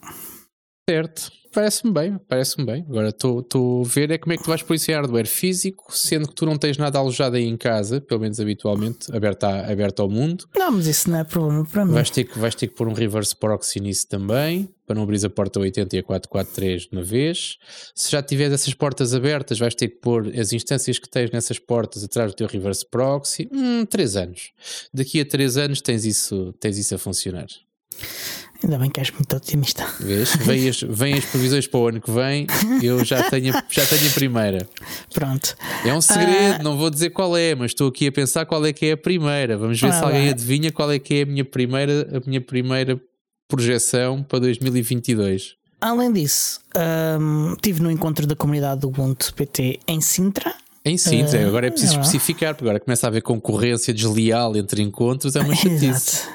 [0.89, 1.33] Certo.
[1.53, 2.87] Parece-me bem, parece-me bem.
[2.89, 5.87] Agora estou a ver é como é que tu vais pôr isso em hardware físico,
[5.91, 9.71] sendo que tu não tens nada alojado aí em casa, pelo menos habitualmente, aberto, a,
[9.71, 10.49] aberto ao mundo.
[10.57, 11.93] Não, mas isso não é problema para mim.
[11.93, 15.25] Vais ter, que, vais ter que pôr um reverse proxy nisso também, para não abrir
[15.25, 17.59] a porta 80 e a 443 de uma vez.
[17.95, 21.59] Se já tiveres essas portas abertas, vais ter que pôr as instâncias que tens nessas
[21.59, 23.49] portas atrás do teu reverse proxy.
[23.53, 24.53] Hum, 3 anos.
[24.95, 27.47] Daqui a 3 anos tens isso, tens isso a funcionar.
[28.63, 29.87] Ainda bem que és muito otimista.
[29.99, 30.37] Vês?
[30.37, 32.47] Vêm as, vem as previsões para o ano que vem,
[32.83, 34.69] eu já tenho, já tenho a primeira.
[35.15, 35.57] Pronto.
[35.85, 36.63] É um segredo, uh...
[36.63, 38.97] não vou dizer qual é, mas estou aqui a pensar qual é que é a
[38.97, 39.57] primeira.
[39.57, 42.41] Vamos ver ah, se alguém adivinha qual é que é a minha primeira, a minha
[42.41, 43.01] primeira
[43.49, 45.57] projeção para 2022.
[45.81, 46.61] Além disso,
[47.19, 50.55] um, estive no encontro da comunidade do Ubuntu PT em Sintra.
[50.85, 54.83] Em Sintra, uh, agora é preciso especificar, porque agora começa a haver concorrência desleal entre
[54.83, 56.29] encontros, é uma chatice.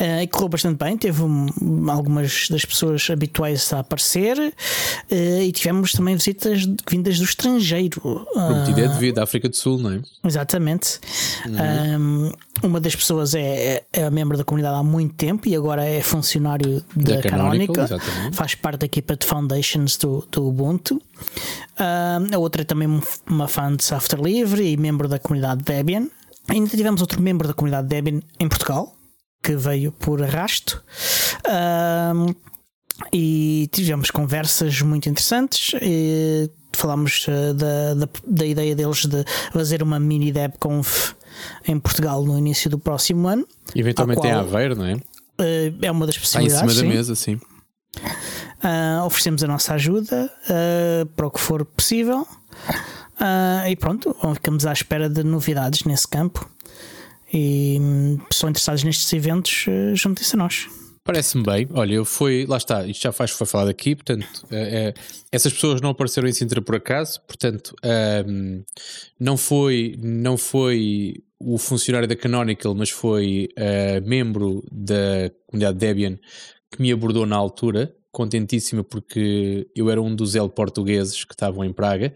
[0.00, 1.48] Uh, e correu bastante bem, teve um,
[1.90, 8.00] algumas das pessoas habituais a aparecer uh, e tivemos também visitas vindas do estrangeiro.
[8.32, 10.00] Prometido é devido à África do Sul, não é?
[10.24, 11.00] Exatamente.
[11.46, 12.28] Uhum.
[12.28, 12.32] Um,
[12.62, 16.00] uma das pessoas é, é, é membro da comunidade há muito tempo e agora é
[16.00, 17.86] funcionário da, da Canonical,
[18.32, 20.96] faz parte da equipa de Foundations do, do Ubuntu.
[20.96, 22.88] Uh, a outra é também
[23.28, 26.08] uma fã de software livre e membro da comunidade Debian.
[26.48, 28.97] Ainda tivemos outro membro da comunidade Debian em Portugal,
[29.42, 30.82] que veio por arrasto.
[31.46, 32.34] Um,
[33.12, 35.72] e tivemos conversas muito interessantes.
[35.80, 41.14] E falámos uh, da, da, da, ideia deles de fazer uma mini DebConf
[41.66, 43.46] em Portugal no início do próximo ano.
[43.74, 44.94] Eventualmente qual, em Aveiro, não é?
[44.94, 46.54] Uh, é uma das possibilidades.
[46.54, 47.40] Está em cima da mesa, sim.
[48.62, 52.26] Uh, oferecemos a nossa ajuda uh, para o que for possível.
[53.20, 56.48] Uh, e pronto, ficamos à espera de novidades nesse campo
[57.32, 60.68] e hum, pessoas interessadas nestes eventos, uh, juntem-se a nós.
[61.04, 61.66] Parece-me bem.
[61.72, 64.94] Olha, eu fui, lá está, isto já faz, foi falado aqui, portanto, é, é,
[65.32, 67.74] essas pessoas não apareceram em Sintra por acaso, portanto,
[68.26, 68.62] um,
[69.18, 73.48] não foi, não foi o funcionário da Canonical, mas foi
[74.04, 76.18] membro da comunidade Debian
[76.70, 81.64] que me abordou na altura, contentíssima porque eu era um dos L portugueses que estavam
[81.64, 82.12] em Praga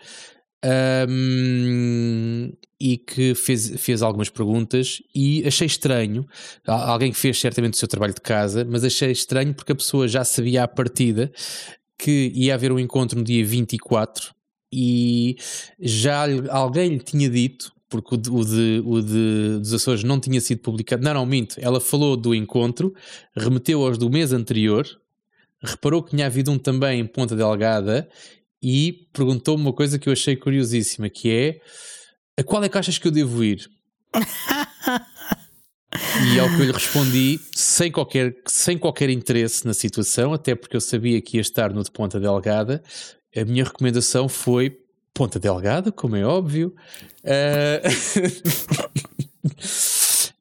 [1.09, 6.27] um, e que fez, fez algumas perguntas e achei estranho,
[6.67, 10.09] alguém que fez certamente o seu trabalho de casa, mas achei estranho porque a pessoa
[10.09, 11.33] já sabia à partida
[11.99, 14.35] que ia haver um encontro no dia 24
[14.73, 15.37] e
[15.79, 20.19] já alguém lhe tinha dito porque o de, o de, o de dos Açores não
[20.19, 21.05] tinha sido publicado.
[21.05, 21.57] Não, não, minto.
[21.61, 22.95] Ela falou do encontro,
[23.37, 24.87] remeteu aos do mês anterior,
[25.63, 28.09] reparou que tinha havido um também em Ponta Delgada
[28.63, 31.61] e perguntou-me uma coisa que eu achei curiosíssima, que é
[32.39, 33.69] a qual é que achas que eu devo ir?
[36.35, 40.77] e ao que eu lhe respondi, sem qualquer, sem qualquer interesse na situação, até porque
[40.77, 42.83] eu sabia que ia estar no de Ponta Delgada,
[43.37, 44.79] a minha recomendação foi
[45.15, 46.75] Ponta Delgada, como é óbvio.
[47.25, 47.83] Uh...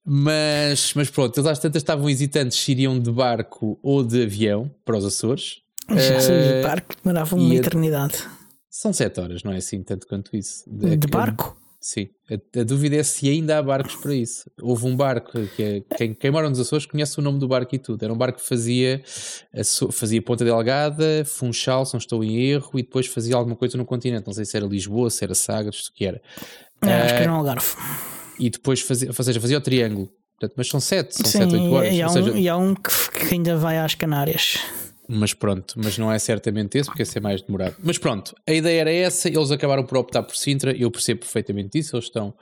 [0.06, 4.74] mas, mas pronto, eles às tantas estavam hesitantes se iriam de barco ou de avião
[4.86, 5.62] para os Açores.
[6.00, 8.24] Já uh, de barco demorava uma eternidade.
[8.70, 10.64] São sete horas, não é assim tanto quanto isso.
[10.68, 11.58] De, de barco?
[11.82, 12.10] sim.
[12.30, 14.50] A, a, dúvida é se ainda há barcos para isso.
[14.62, 17.76] Houve um barco que é, quem, quem mora nos Açores conhece o nome do barco
[17.76, 18.02] e tudo.
[18.04, 19.02] Era um barco que fazia,
[19.92, 23.86] fazia Ponta Delgada, Funchal, se não estou em erro, e depois fazia alguma coisa no
[23.86, 24.26] continente.
[24.28, 26.22] Não sei se era Lisboa, se era Sagres, o que era.
[26.82, 27.76] Não, uh, acho que era um Algarve.
[28.40, 30.10] E depois fazia, ou seja, fazia o triângulo.
[30.40, 31.94] Portanto, mas são sete, são Sim, sete, oito horas.
[31.94, 32.32] E há, um, seja...
[32.32, 34.60] e há um que, que ainda vai às Canárias
[35.08, 37.76] mas pronto, mas não é certamente esse, porque esse é mais demorado.
[37.80, 41.78] Mas pronto, a ideia era essa, eles acabaram por optar por Sintra, eu percebo perfeitamente
[41.78, 42.34] isso, eles estão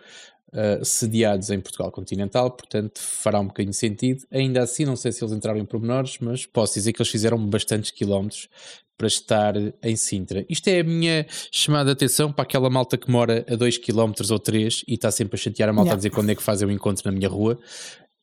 [0.53, 4.23] uh, sediados em Portugal continental, portanto fará um bocadinho de sentido.
[4.31, 7.37] Ainda assim, não sei se eles entraram em pormenores, mas posso dizer que eles fizeram
[7.47, 8.49] bastantes quilómetros
[8.97, 10.45] para estar em Sintra.
[10.49, 14.11] Isto é a minha chamada de atenção para aquela malta que mora a 2 km
[14.29, 15.93] ou 3 e está sempre a chatear a malta yeah.
[15.93, 17.57] a dizer quando é que fazem o encontro na minha rua.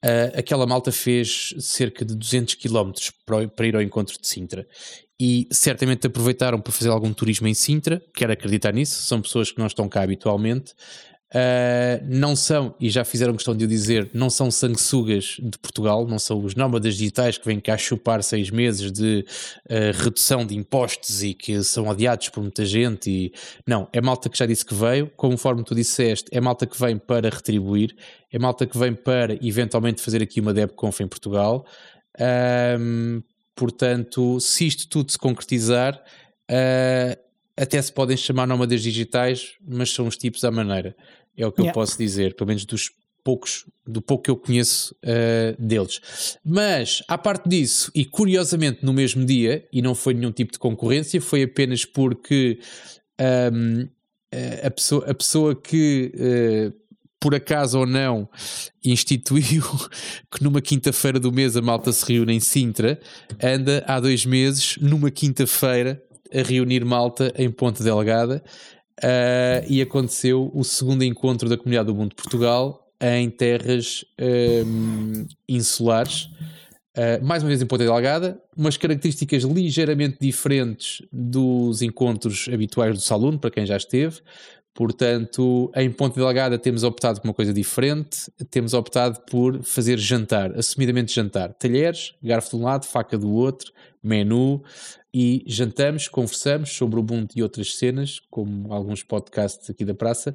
[0.07, 2.93] Uh, aquela malta fez cerca de 200 km
[3.25, 4.65] para, para ir ao encontro de Sintra.
[5.19, 9.59] E certamente aproveitaram para fazer algum turismo em Sintra, quero acreditar nisso, são pessoas que
[9.59, 10.75] não estão cá habitualmente
[11.35, 16.07] Uh, não são, e já fizeram questão de o dizer, não são sanguessugas de Portugal,
[16.07, 19.27] não são os nómadas digitais que vêm cá chupar seis meses de
[19.69, 23.11] uh, redução de impostos e que são odiados por muita gente.
[23.11, 23.33] E,
[23.67, 26.97] não, é malta que já disse que veio, conforme tu disseste, é malta que vem
[26.97, 27.97] para retribuir,
[28.33, 31.67] é malta que vem para eventualmente fazer aqui uma DebConf em Portugal.
[33.57, 36.01] portanto, se isto tudo se concretizar,
[36.51, 37.26] uh,
[37.57, 40.95] até se podem chamar nómadas digitais, mas são os tipos à maneira.
[41.37, 41.71] É o que yeah.
[41.71, 42.91] eu posso dizer, pelo menos dos
[43.25, 46.39] poucos, do pouco que eu conheço uh, deles.
[46.45, 50.59] Mas, à parte disso, e curiosamente no mesmo dia, e não foi nenhum tipo de
[50.59, 52.61] concorrência, foi apenas porque
[53.53, 53.89] um,
[54.63, 56.13] a, pessoa, a pessoa que.
[56.15, 56.87] Uh,
[57.19, 58.29] por acaso ou não,
[58.85, 59.65] instituiu
[60.31, 63.01] que numa quinta-feira do mês a malta se reúne em Sintra,
[63.43, 66.01] anda há dois meses, numa quinta-feira,
[66.37, 68.43] a reunir malta em Ponte Delgada
[69.03, 74.05] uh, e aconteceu o segundo encontro da Comunidade do Mundo de Portugal em terras
[74.67, 76.29] um, insulares.
[76.97, 83.01] Uh, mais uma vez em Ponta Delgada, umas características ligeiramente diferentes dos encontros habituais do
[83.03, 84.21] Saluno, para quem já esteve.
[84.77, 90.53] Portanto, em Ponta Delgada temos optado por uma coisa diferente, temos optado por fazer jantar,
[90.57, 91.55] assumidamente jantar.
[91.55, 93.73] Talheres, garfo de um lado, faca do outro,
[94.07, 94.63] menu,
[95.13, 100.35] e jantamos, conversamos sobre o Ubuntu e outras cenas, como alguns podcasts aqui da praça,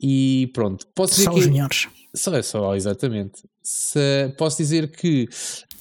[0.00, 0.86] e pronto.
[0.94, 1.88] Posso dizer só que, os melhores.
[2.14, 3.42] Só, é só, exatamente.
[3.62, 5.28] Se, posso dizer que,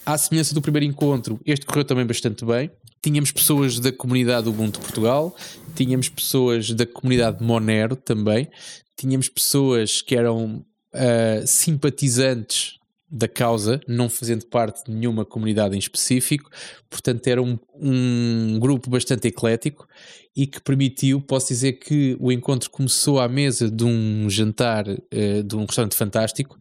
[0.06, 2.72] à semelhança do primeiro encontro, este correu também bastante bem.
[3.02, 5.36] Tínhamos pessoas da comunidade Ubuntu Portugal,
[5.76, 8.48] tínhamos pessoas da comunidade Monero também,
[8.96, 12.81] tínhamos pessoas que eram uh, simpatizantes
[13.12, 16.50] da causa, não fazendo parte de nenhuma comunidade em específico,
[16.89, 19.86] portanto era um, um grupo bastante eclético
[20.34, 25.43] e que permitiu, posso dizer que o encontro começou à mesa de um jantar uh,
[25.43, 26.58] de um restaurante fantástico.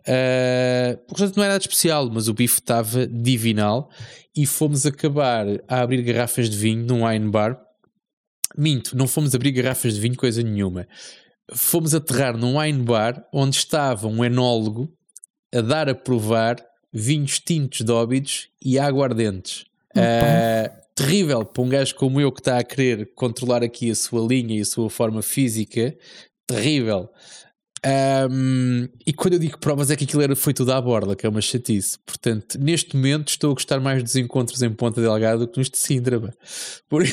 [0.00, 3.88] Uh, o restaurante não era nada especial, mas o bife estava divinal
[4.36, 7.58] e fomos acabar a abrir garrafas de vinho num wine bar.
[8.58, 10.86] Minto, não fomos abrir garrafas de vinho, coisa nenhuma.
[11.54, 14.92] Fomos aterrar num wine bar onde estava um enólogo
[15.54, 16.56] a dar a provar
[16.92, 19.64] vinhos tintos de óbidos e aguardentes.
[19.96, 24.26] Uh, terrível para um gajo como eu que está a querer controlar aqui a sua
[24.26, 25.96] linha e a sua forma física.
[26.46, 27.10] Terrível.
[27.86, 31.26] Um, e quando eu digo provas é que aquilo era, foi tudo à borda, que
[31.26, 31.98] é uma chatice.
[32.06, 35.68] Portanto, neste momento estou a gostar mais dos encontros em Ponta Delgada do que nos
[35.68, 36.18] de Sintra.
[36.88, 37.04] Por...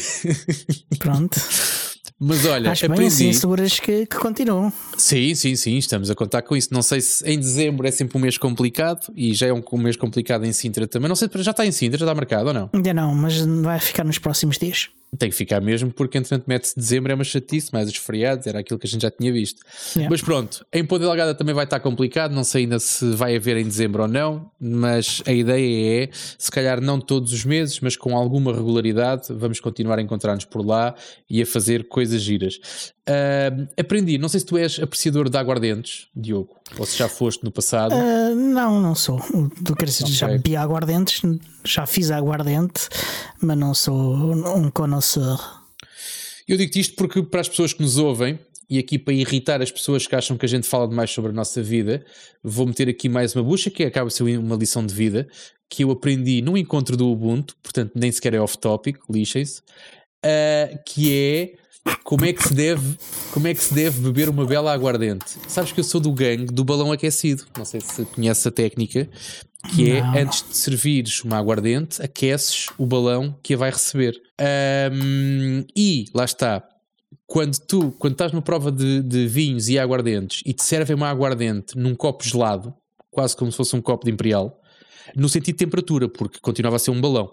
[0.97, 1.37] Pronto.
[2.23, 3.01] Mas olha, Acho aprendi.
[3.01, 4.71] Bem, assim, seguras que, que continuam.
[4.95, 6.69] Sim, sim, sim, estamos a contar com isso.
[6.71, 9.77] Não sei se em dezembro é sempre um mês complicado e já é um, um
[9.79, 11.09] mês complicado em Sintra também.
[11.09, 12.69] Não sei, já está em Sintra, já está marcado ou não?
[12.73, 14.89] Ainda não, mas vai ficar nos próximos dias.
[15.17, 18.59] Tem que ficar mesmo, porque entretanto mete-se dezembro, é uma chatice, mais os feriados, era
[18.59, 19.61] aquilo que a gente já tinha visto.
[19.93, 20.09] Yeah.
[20.09, 23.57] Mas pronto, em Ponta Delgada também vai estar complicado, não sei ainda se vai haver
[23.57, 27.97] em dezembro ou não, mas a ideia é, se calhar não todos os meses, mas
[27.97, 30.95] com alguma regularidade, vamos continuar a encontrar-nos por lá
[31.29, 32.93] e a fazer coisas giras.
[33.11, 37.43] Uh, aprendi, não sei se tu és apreciador de aguardentes, Diogo, ou se já foste
[37.43, 37.93] no passado.
[37.93, 39.19] Uh, não, não sou.
[39.65, 40.13] Tu queres okay.
[40.13, 41.21] já bebi aguardentes,
[41.65, 42.87] já fiz aguardente,
[43.41, 45.39] mas não sou um connoisseur.
[46.47, 49.71] Eu digo isto porque para as pessoas que nos ouvem, e aqui para irritar as
[49.71, 52.05] pessoas que acham que a gente fala demais sobre a nossa vida,
[52.41, 55.27] vou meter aqui mais uma bucha que acaba de ser uma lição de vida
[55.69, 59.61] que eu aprendi num encontro do Ubuntu, portanto nem sequer é off-topic, lixem-se,
[60.25, 61.60] uh, que é
[62.03, 62.97] como é que se deve,
[63.31, 65.37] como é que se deve beber uma bela aguardente?
[65.47, 67.45] Sabes que eu sou do gangue do balão aquecido.
[67.57, 69.09] Não sei se conheces a técnica,
[69.73, 70.17] que é não.
[70.17, 74.19] antes de servires uma aguardente, aqueces o balão que a vai receber.
[74.93, 76.67] Um, e lá está.
[77.25, 81.09] Quando tu, quando estás numa prova de, de vinhos e aguardentes e te servem uma
[81.09, 82.73] aguardente num copo gelado,
[83.09, 84.59] quase como se fosse um copo de imperial,
[85.15, 87.31] no sentido de temperatura, porque continuava a ser um balão.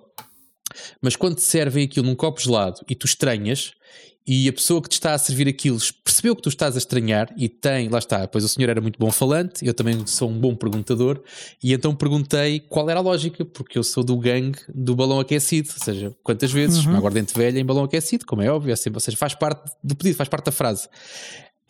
[1.03, 3.73] Mas quando te servem aquilo num copo gelado e tu estranhas,
[4.31, 7.33] e a pessoa que te está a servir aquilo percebeu que tu estás a estranhar
[7.35, 10.39] e tem, lá está, pois o senhor era muito bom falante, eu também sou um
[10.39, 11.23] bom perguntador,
[11.65, 15.71] e então perguntei qual era a lógica, porque eu sou do gangue do balão aquecido,
[15.73, 16.91] ou seja, quantas vezes uhum.
[16.91, 19.73] uma aguardente velha em balão aquecido, como é óbvio, é sempre, ou seja, faz parte
[19.83, 20.89] do pedido, faz parte da frase.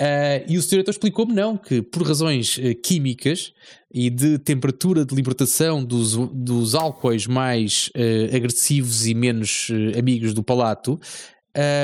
[0.01, 3.53] Uh, e o senhor então explicou-me não, que por razões uh, químicas
[3.93, 10.43] e de temperatura de libertação dos, dos álcoois mais uh, agressivos e menos amigos do
[10.43, 11.01] palato,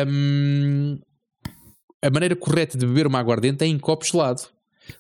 [0.07, 0.99] um,
[2.03, 4.43] a maneira correta de beber uma aguardente é em copo gelado.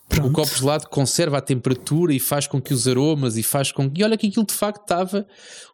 [0.09, 0.29] Pronto.
[0.29, 3.91] O copo gelado conserva a temperatura e faz com que os aromas e faz com
[3.91, 4.01] que.
[4.01, 5.27] E olha que aquilo de facto estava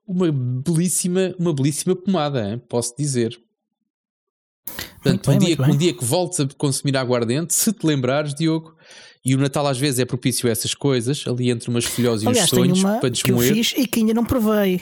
[0.07, 2.63] uma belíssima, uma belíssima pomada, hein?
[2.69, 3.41] posso dizer.
[5.03, 8.77] Portanto, bem, um, dia, um dia que voltes a consumir aguardente, se te lembrares, Diogo,
[9.23, 12.29] e o Natal às vezes é propício a essas coisas, ali entre umas folhosas e
[12.29, 13.53] uns sonhos para desmoer.
[13.53, 14.81] Que eu fiz e que ainda não provei.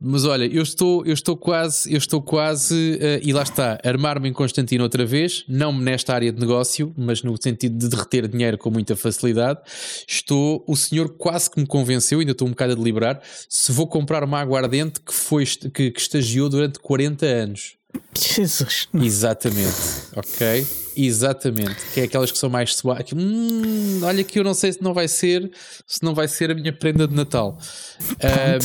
[0.00, 4.30] Mas olha, eu estou, eu estou quase, eu estou quase, uh, e lá está, armar-me
[4.30, 8.56] em Constantino outra vez, não nesta área de negócio, mas no sentido de derreter dinheiro
[8.56, 9.60] com muita facilidade.
[10.08, 13.86] Estou, o senhor quase que me convenceu, ainda estou um bocado a deliberar, se vou
[13.86, 17.74] comprar uma aguardente que, foi, que, que estagiou durante 40 anos.
[18.14, 18.88] Jesus.
[18.94, 19.76] Exatamente,
[20.14, 20.85] ok?
[20.96, 21.76] Exatamente.
[21.92, 23.12] Que é aquelas que são mais suaves.
[23.12, 25.50] Hum, olha que eu não sei se não vai ser,
[25.86, 27.58] se não vai ser a minha prenda de Natal.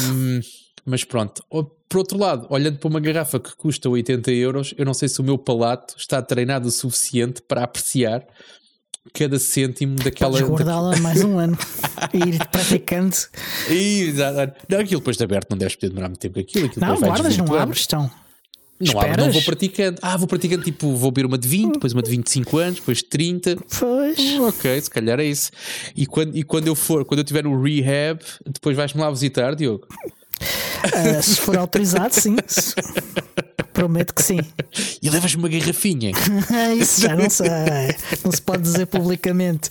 [0.08, 0.40] Um,
[0.86, 1.44] mas pronto.
[1.50, 5.20] Por outro lado, olhando para uma garrafa que custa 80 euros, eu não sei se
[5.20, 8.26] o meu palato está treinado o suficiente para apreciar
[9.14, 10.32] cada cêntimo daquela.
[10.32, 11.58] Podes guardá-la mais um ano
[12.14, 13.16] e ir praticando.
[13.70, 14.66] Exato.
[14.70, 16.68] Não, aquilo depois de aberto não deves poder demorar muito tempo aquilo.
[16.68, 18.10] aquilo não, guardas, não abres, então.
[18.82, 20.00] Não, abro, não vou praticando.
[20.02, 22.98] Ah, vou praticando tipo, vou beber uma de 20, depois uma de 25 anos, depois
[23.00, 23.58] de 30.
[23.80, 24.20] Pois.
[24.20, 25.52] Hum, ok, se calhar é isso.
[25.96, 29.56] E quando, e quando eu for, quando eu tiver no rehab, depois vais-me lá visitar,
[29.56, 29.88] Diogo?
[30.42, 32.36] Uh, se for autorizado, sim.
[33.74, 34.40] Prometo que sim.
[35.02, 36.12] E levas-me uma garrafinha.
[36.78, 37.48] Isso já não sei.
[38.24, 39.70] Não se pode dizer publicamente.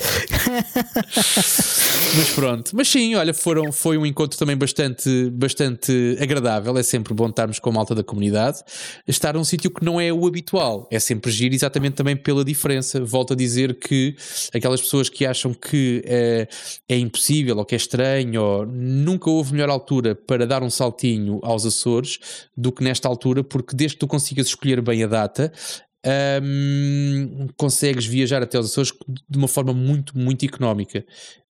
[2.16, 2.70] Mas pronto.
[2.74, 6.76] Mas sim, olha, foram, foi um encontro também bastante, bastante agradável.
[6.76, 8.58] É sempre bom estarmos com a malta da comunidade.
[9.06, 10.88] Estar num sítio que não é o habitual.
[10.90, 13.04] É sempre giro, exatamente também pela diferença.
[13.04, 14.16] Volto a dizer que
[14.52, 16.48] aquelas pessoas que acham que é,
[16.88, 21.40] é impossível ou que é estranho ou nunca houve melhor altura para dar um saltinho
[21.42, 22.18] aos Açores
[22.56, 25.52] do que nesta altura, porque desde que tu consigas escolher bem a data,
[26.42, 28.92] um, consegues viajar até os Açores
[29.28, 31.04] de uma forma muito, muito económica.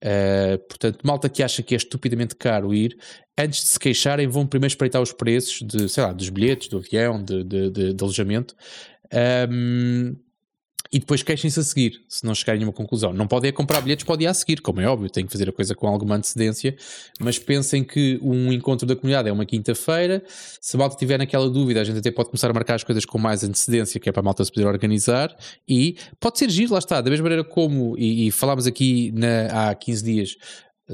[0.03, 2.97] Uh, portanto, malta que acha que é estupidamente caro ir,
[3.37, 6.77] antes de se queixarem, vão primeiro espreitar os preços de, sei lá, dos bilhetes, do
[6.77, 8.55] avião, de, de, de, de alojamento.
[9.49, 10.15] Um,
[10.91, 13.13] e depois queixem-se a seguir, se não chegarem a uma conclusão.
[13.13, 15.51] Não podem comprar bilhetes, podem ir a seguir, como é óbvio, têm que fazer a
[15.51, 16.75] coisa com alguma antecedência,
[17.19, 21.49] mas pensem que um encontro da comunidade é uma quinta-feira, se a malta tiver naquela
[21.49, 24.11] dúvida, a gente até pode começar a marcar as coisas com mais antecedência, que é
[24.11, 25.35] para a malta se poder organizar,
[25.67, 29.69] e pode ser giro, lá está, da mesma maneira como, e, e falámos aqui na,
[29.69, 30.37] há 15 dias,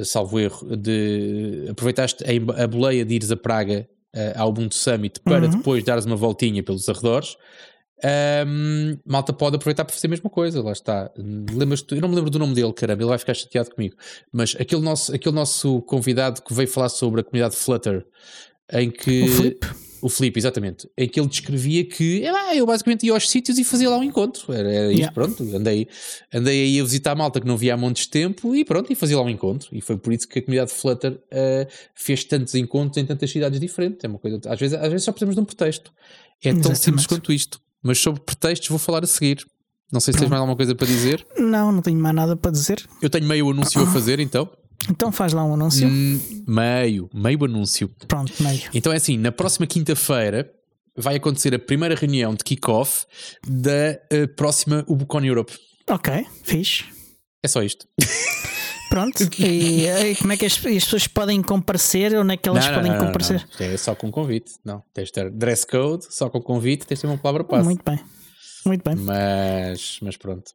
[0.03, 5.21] salvo erro, de aproveitaste a, a boleia de ires a Praga uh, ao Ubuntu Summit
[5.21, 5.51] para uhum.
[5.51, 7.37] depois dares uma voltinha pelos arredores,
[8.47, 11.11] um, malta pode aproveitar para fazer a mesma coisa, lá está.
[11.17, 13.95] Lembras eu não me lembro do nome dele, caramba, ele vai ficar chateado comigo.
[14.31, 18.05] Mas aquele nosso, aquele nosso convidado que veio falar sobre a comunidade Flutter,
[18.71, 19.23] em que.
[19.23, 19.67] O Flip.
[20.01, 20.87] O Flip, exatamente.
[20.95, 24.03] Em que ele descrevia que é, eu basicamente ia aos sítios e fazia lá um
[24.03, 24.53] encontro.
[24.53, 25.11] Era, era isto, yeah.
[25.11, 25.41] pronto.
[25.55, 25.87] Andei,
[26.31, 28.91] andei aí a visitar a malta que não via há montes de tempo e pronto,
[28.93, 29.69] e fazia lá um encontro.
[29.71, 33.59] E foi por isso que a comunidade Flutter uh, fez tantos encontros em tantas cidades
[33.59, 34.03] diferentes.
[34.03, 35.91] É uma coisa, às vezes, às vezes só precisamos de um pretexto.
[36.43, 36.79] É tão exatamente.
[36.79, 37.59] simples quanto isto.
[37.85, 39.45] Mas sobre pretextos vou falar a seguir.
[39.91, 41.25] Não sei se tens mais alguma coisa para dizer.
[41.37, 42.83] Não, não tenho mais nada para dizer.
[42.99, 44.49] Eu tenho meio anúncio a fazer então.
[44.89, 45.87] Então faz lá um anúncio.
[45.87, 47.87] Hum, meio, meio anúncio.
[48.07, 48.63] Pronto, meio.
[48.73, 50.51] Então é assim: na próxima quinta-feira
[50.97, 53.05] vai acontecer a primeira reunião de kick-off
[53.47, 55.53] da uh, próxima Ubucon Europe.
[55.87, 56.85] Ok, fixe.
[57.43, 57.87] É só isto.
[58.89, 62.15] Pronto, e, e, como é que as, as, pessoas podem comparecer?
[62.15, 63.47] Onde é que elas não, podem não, comparecer?
[63.59, 64.83] Não, é só com convite, não.
[64.93, 67.65] Tens de ter dress code, só com convite, tens de ter uma palavra passe.
[67.65, 67.99] Muito bem,
[68.65, 68.95] muito bem.
[68.95, 70.51] Mas, mas pronto.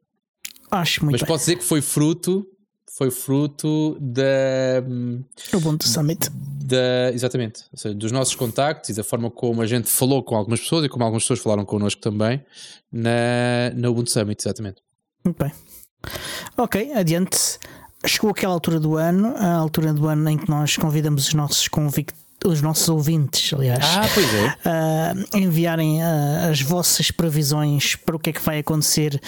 [0.71, 1.27] Acho muito mas bem.
[1.27, 2.47] posso dizer que foi fruto,
[2.97, 4.83] foi fruto da.
[5.53, 6.29] Ubuntu Summit.
[6.31, 10.61] Da, exatamente, seja, dos nossos contactos e da forma como a gente falou com algumas
[10.61, 12.41] pessoas e como algumas pessoas falaram connosco também
[12.89, 14.81] na, na Ubuntu Summit, exatamente.
[15.23, 15.51] Muito bem.
[16.57, 17.59] Ok, adiante
[18.05, 21.67] chegou aquela altura do ano, a altura do ano em que nós convidamos os nossos
[21.67, 24.05] convictos os nossos ouvintes, aliás, ah,
[24.65, 25.13] é.
[25.37, 29.21] uh, enviarem uh, as vossas previsões para o que é que vai acontecer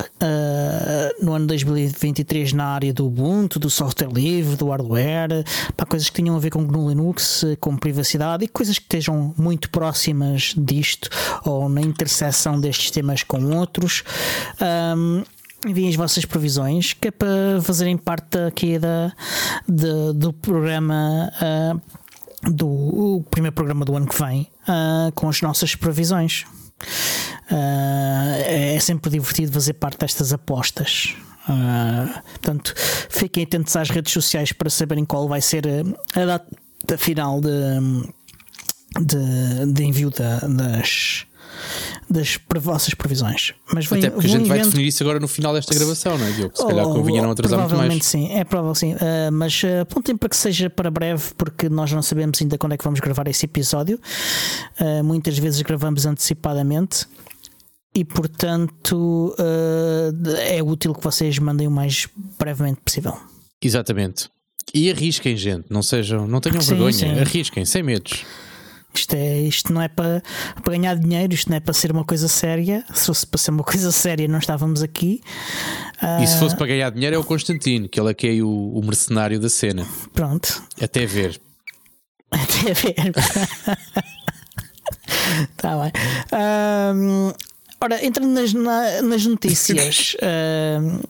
[0.00, 5.44] uh, no ano 2023 na área do Ubuntu, do software livre, do hardware,
[5.76, 9.32] para coisas que tenham a ver com GNU Linux, com privacidade e coisas que estejam
[9.38, 11.08] muito próximas disto
[11.44, 14.02] ou na interseção destes temas com outros.
[14.96, 15.22] Um,
[15.68, 19.12] enviem as vossas previsões, que é para fazerem parte aqui da,
[19.68, 21.30] de, do programa.
[21.40, 22.06] Uh,
[22.50, 26.44] do primeiro programa do ano que vem uh, com as nossas previsões.
[27.50, 31.16] Uh, é sempre divertido fazer parte destas apostas.
[31.48, 32.74] Uh, portanto,
[33.08, 35.64] fiquem atentos às redes sociais para saberem qual vai ser
[36.14, 38.08] a data final de,
[39.00, 41.25] de, de envio da, das,
[42.08, 43.52] das vossas previsões.
[43.72, 46.26] Mas vem, Até porque a gente vai definir isso agora no final desta gravação, não
[46.26, 46.56] é, Diogo?
[46.56, 48.04] Se oh, calhar convinha não atrasar muito mais.
[48.04, 48.94] sim, é provável sim.
[48.94, 52.72] Uh, mas uh, apontem para que seja para breve, porque nós não sabemos ainda quando
[52.72, 54.00] é que vamos gravar esse episódio.
[54.80, 57.06] Uh, muitas vezes gravamos antecipadamente.
[57.94, 62.06] E portanto uh, é útil que vocês mandem o mais
[62.38, 63.16] brevemente possível.
[63.60, 64.28] Exatamente.
[64.74, 67.18] E arrisquem, gente, não sejam, não tenham sim, vergonha, sim.
[67.18, 68.24] arrisquem, sem medos.
[68.96, 70.22] Isto, é, isto não é para,
[70.62, 72.84] para ganhar dinheiro, isto não é para ser uma coisa séria.
[72.94, 75.20] Se fosse para ser uma coisa séria, não estávamos aqui.
[76.22, 78.48] E se fosse para ganhar dinheiro, é o Constantino, que ele é que é o,
[78.48, 79.86] o mercenário da cena.
[80.12, 80.62] Pronto.
[80.80, 81.40] Até ver.
[82.30, 83.12] Até ver.
[85.56, 85.92] Está bem.
[86.94, 87.32] Um,
[87.80, 90.16] ora, entrando nas, na, nas notícias.
[90.82, 91.00] um,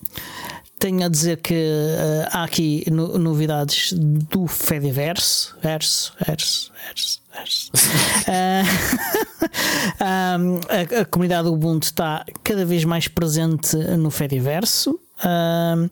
[0.79, 5.57] tenho a dizer que uh, há aqui no, novidades do Fediverso.
[5.63, 7.71] Verso, verso, verso, verso.
[8.29, 8.65] uh,
[10.03, 14.99] um, a, a, comunidade Ubuntu está cada vez mais presente no Fediverso.
[15.19, 15.89] Uh,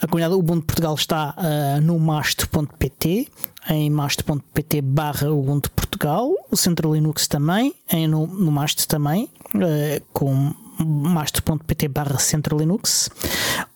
[0.00, 3.28] a comunidade Ubuntu Portugal está uh, no masto.pt,
[3.70, 6.32] em masto.pt barra Ubuntu Portugal.
[6.50, 13.10] O Centro Linux também, em, no, no Masto também, uh, com masto.pt barra Centro Linux.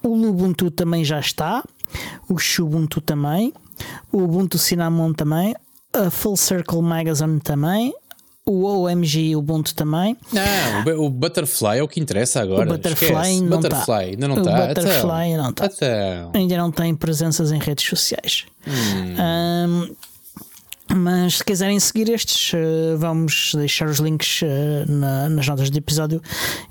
[0.03, 1.63] O Lubuntu também já está.
[2.29, 3.53] O Xubuntu também.
[4.13, 5.55] O Ubuntu Cinnamon também.
[5.93, 7.95] A Full Circle Magazine também.
[8.45, 10.17] O OMG Ubuntu também.
[10.33, 12.71] Não, o Butterfly é o que interessa agora.
[12.71, 13.69] O Butterfly não está.
[13.69, 14.51] Butterfly ainda não está.
[14.51, 15.67] O Butterfly então, não está.
[15.67, 16.31] Então.
[16.35, 18.47] Ainda não tem presenças em redes sociais.
[18.67, 19.87] Hum.
[19.91, 19.97] Um,
[20.95, 25.77] mas se quiserem seguir estes, eh, vamos deixar os links eh, na, nas notas do
[25.77, 26.23] episódio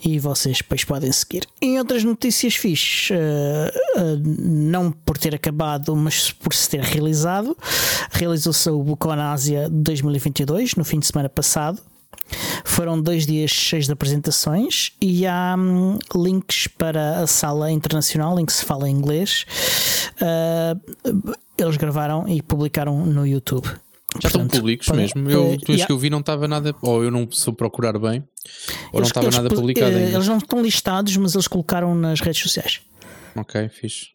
[0.04, 1.46] e vocês depois podem seguir.
[1.62, 3.72] Em outras notícias fixes, eh,
[4.40, 7.56] não por ter acabado, mas por se ter realizado,
[8.18, 11.82] realizou-se o Bucon Ásia 2022 no fim de semana passado.
[12.66, 18.46] Foram dois dias cheios de apresentações e há hum, links para a sala internacional em
[18.46, 19.46] que se fala inglês.
[20.22, 23.66] Uh, eles gravaram e publicaram no YouTube.
[23.66, 25.30] Já Portanto, estão públicos para, mesmo.
[25.30, 25.86] Eu, uh, yeah.
[25.86, 28.24] que eu vi não estava nada, ou eu não sou procurar bem,
[28.92, 30.12] ou eles, não estava nada publicado uh, ainda.
[30.12, 32.82] Eles não estão listados, mas eles colocaram nas redes sociais.
[33.36, 34.08] Ok, fixe.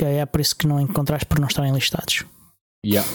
[0.00, 2.24] É por isso que não encontraste por não estarem listados.
[2.84, 3.08] Yeah.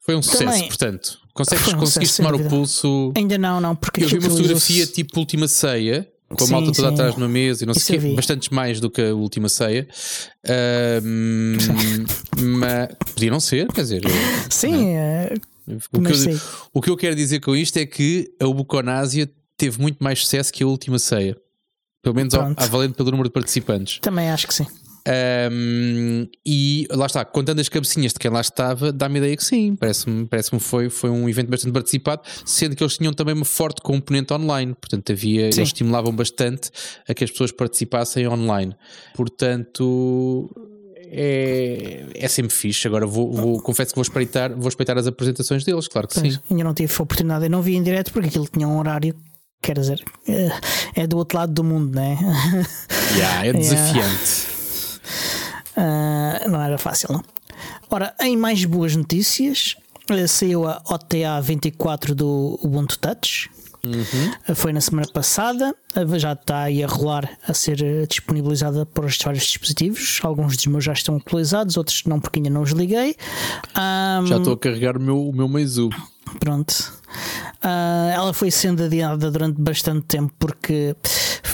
[0.00, 1.18] Foi um sucesso, Também, portanto.
[1.32, 3.12] Consegues, um conseguiste tomar o pulso.
[3.16, 6.08] Ainda não, não, porque eu vi uma fotografia tipo última ceia.
[6.28, 6.94] Com a sim, malta toda sim.
[6.94, 9.86] atrás na mesa e não sei o quê, bastantes mais do que a última ceia.
[10.46, 11.02] Uh,
[12.40, 14.02] mas podia não ser, quer dizer.
[14.48, 15.34] Sim, é?
[15.92, 16.40] O que, eu,
[16.72, 20.52] o que, eu, quero dizer com isto é que a Ubuconásia teve muito mais sucesso
[20.52, 21.36] que a última ceia.
[22.00, 23.98] Pelo menos ao, valendo pelo número de participantes.
[23.98, 24.66] Também acho que sim.
[25.06, 29.76] Um, e lá está, contando as cabecinhas de quem lá estava, dá-me ideia que sim,
[29.76, 33.80] parece-me parece foi, foi um evento bastante participado, sendo que eles tinham também uma forte
[33.80, 35.60] componente online, portanto havia, sim.
[35.60, 36.70] eles estimulavam bastante
[37.08, 38.74] a que as pessoas participassem online.
[39.14, 40.50] Portanto,
[41.08, 42.88] é, é sempre fixe.
[42.88, 46.34] Agora vou, vou, confesso que vou espreitar, vou espreitar as apresentações deles, claro que pois,
[46.34, 46.40] sim.
[46.50, 49.14] Ainda não tive a oportunidade, eu não vi em direto porque aquilo tinha um horário,
[49.62, 52.18] quer dizer, é, é do outro lado do mundo, não é?
[53.16, 54.55] Yeah, é desafiante.
[55.76, 57.22] Uh, não era fácil, não?
[57.90, 59.76] Ora, em mais boas notícias,
[60.10, 63.50] eh, saiu a OTA 24 do Ubuntu Touch.
[63.84, 64.54] Uhum.
[64.54, 65.74] Foi na semana passada,
[66.16, 70.18] já está aí a rolar, a ser eh, disponibilizada para os vários dispositivos.
[70.22, 73.14] Alguns dos meus já estão atualizados, outros não, porque ainda não os liguei.
[73.70, 75.90] Um, já estou a carregar o meu, o meu Meizu.
[76.40, 76.92] Pronto.
[77.62, 80.96] Uh, ela foi sendo adiada durante bastante tempo porque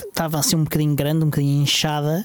[0.09, 2.25] estava assim um bocadinho grande, um bocadinho inchada.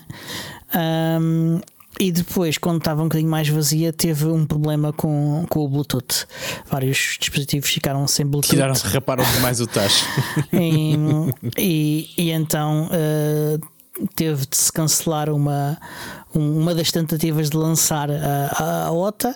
[0.74, 1.60] Um,
[2.00, 6.26] e depois, quando estava um bocadinho mais vazia, teve um problema com, com o Bluetooth.
[6.70, 8.54] Vários dispositivos ficaram sem Bluetooth.
[8.54, 10.06] Tiraram-se, raparam demais o tacho.
[10.54, 10.96] e,
[11.58, 15.78] e, e, então uh, teve de se cancelar uma,
[16.34, 19.36] uma das tentativas de lançar a, a, a OTA.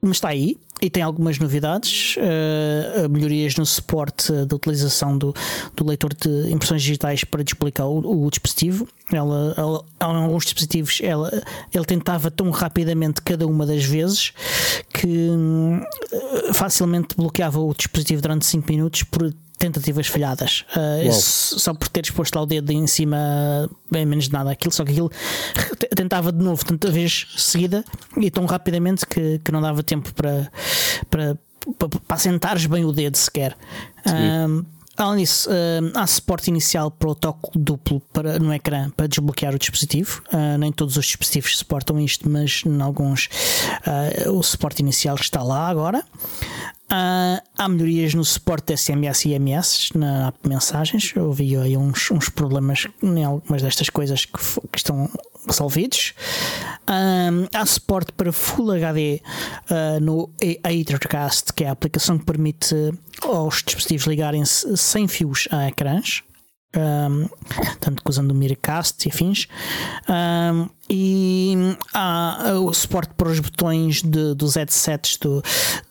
[0.00, 5.34] Mas está aí, e tem algumas novidades, uh, melhorias no suporte da utilização do,
[5.74, 8.86] do leitor de impressões digitais para desplicar o, o dispositivo.
[9.10, 11.30] Ela, ela, alguns dispositivos ela,
[11.72, 14.32] ele tentava tão rapidamente cada uma das vezes
[14.92, 20.64] que uh, facilmente bloqueava o dispositivo durante 5 minutos por tentativas falhadas.
[20.76, 23.16] Uh, só por ter exposto lá o dedo em cima,
[23.90, 25.10] bem menos de nada aquilo, só que aquilo
[25.94, 27.84] tentava de novo tanta vez seguida
[28.16, 30.50] e tão rapidamente que, que não dava tempo para,
[31.10, 31.38] para,
[31.78, 33.56] para, para assentares bem o dedo sequer.
[34.06, 34.64] Um,
[34.96, 39.54] Além disso, uh, há suporte inicial para o toque duplo para, no ecrã para desbloquear
[39.54, 40.22] o dispositivo.
[40.32, 43.28] Uh, nem todos os dispositivos suportam isto, mas em alguns
[44.26, 46.02] uh, o suporte inicial está lá agora.
[46.86, 51.12] Uh, há melhorias no suporte de SMS e IMS na app mensagens.
[51.16, 54.38] Eu vi aí uns, uns problemas em algumas destas coisas que,
[54.70, 55.10] que estão
[55.46, 56.14] resolvidos.
[56.88, 59.20] Uh, há suporte para Full HD
[59.68, 62.74] uh, no Ethercast, que é a aplicação que permite
[63.22, 66.22] aos dispositivos ligarem-se sem fios a ecrãs
[66.76, 67.28] um,
[67.80, 69.48] tanto que usando o Miracast e afins.
[70.08, 71.54] Um, e
[71.92, 75.42] há o suporte para os botões de, dos headsets do,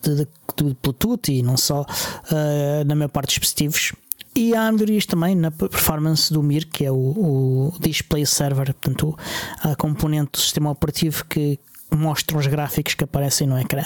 [0.01, 3.93] de, do Bluetooth e não só uh, na maior parte dos dispositivos.
[4.35, 9.17] E há melhorias também na performance do Mir, que é o, o display server, portanto,
[9.61, 11.57] a componente do sistema operativo que
[11.89, 13.83] mostra os gráficos que aparecem no ecrã.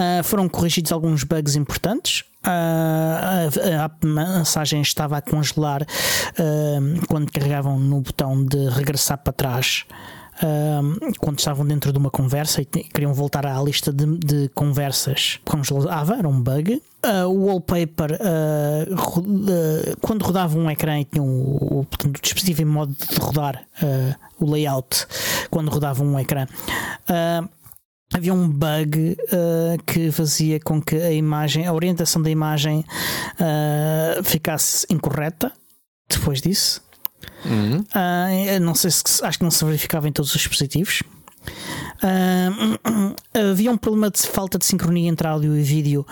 [0.00, 2.24] Uh, foram corrigidos alguns bugs importantes.
[2.42, 9.32] Uh, a, a, mensagem estava a congelar uh, quando carregavam no botão de regressar para
[9.32, 9.84] trás.
[11.18, 16.16] quando estavam dentro de uma conversa e queriam voltar à lista de, de conversas, congelava,
[16.16, 16.80] era um bug.
[17.28, 18.18] o wallpaper,
[20.00, 23.62] quando rodava um ecrã e tinha o, o, portanto, o dispositivo em modo de rodar
[24.38, 25.06] o layout,
[25.50, 26.46] quando rodava um ecrã
[28.12, 32.84] havia um bug uh, que fazia com que a imagem, a orientação da imagem
[33.34, 35.52] uh, ficasse incorreta
[36.08, 36.82] depois disso.
[37.44, 37.78] Uhum.
[37.78, 41.02] Uh, não sei se acho que não se verificava em todos os dispositivos.
[43.52, 46.06] havia um problema de falta de sincronia entre áudio e vídeo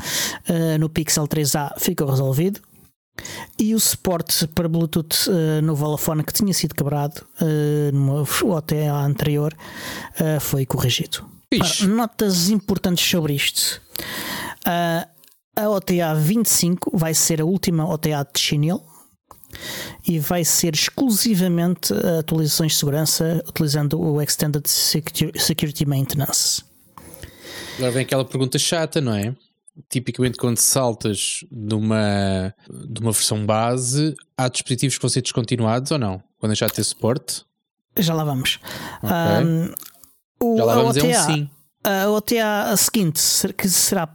[0.81, 2.61] no Pixel 3a, ficou resolvido.
[3.59, 5.31] E o suporte para Bluetooth
[5.63, 9.55] no Vodafone que tinha sido quebrado uh, numa OTA anterior
[10.41, 11.38] foi corrigido.
[11.89, 13.81] Notas importantes sobre isto.
[14.67, 15.09] Uh,
[15.57, 18.83] a OTA 25 vai ser a última OTA de chinelo
[20.07, 26.63] e vai ser exclusivamente atualizações de segurança utilizando o Extended Security Maintenance.
[27.77, 29.35] Agora vem aquela pergunta chata, não é?
[29.89, 35.91] Tipicamente, quando saltas de uma, de uma versão base, há dispositivos que vão ser descontinuados
[35.93, 36.23] ou não?
[36.39, 37.45] Quando já ter suporte?
[37.97, 38.59] Já lá vamos.
[39.03, 39.47] Okay.
[39.47, 39.73] Um,
[40.41, 41.51] o, Já lá vamos OTA, é um sim.
[41.85, 43.21] A OTA a seguinte,
[43.57, 44.09] que será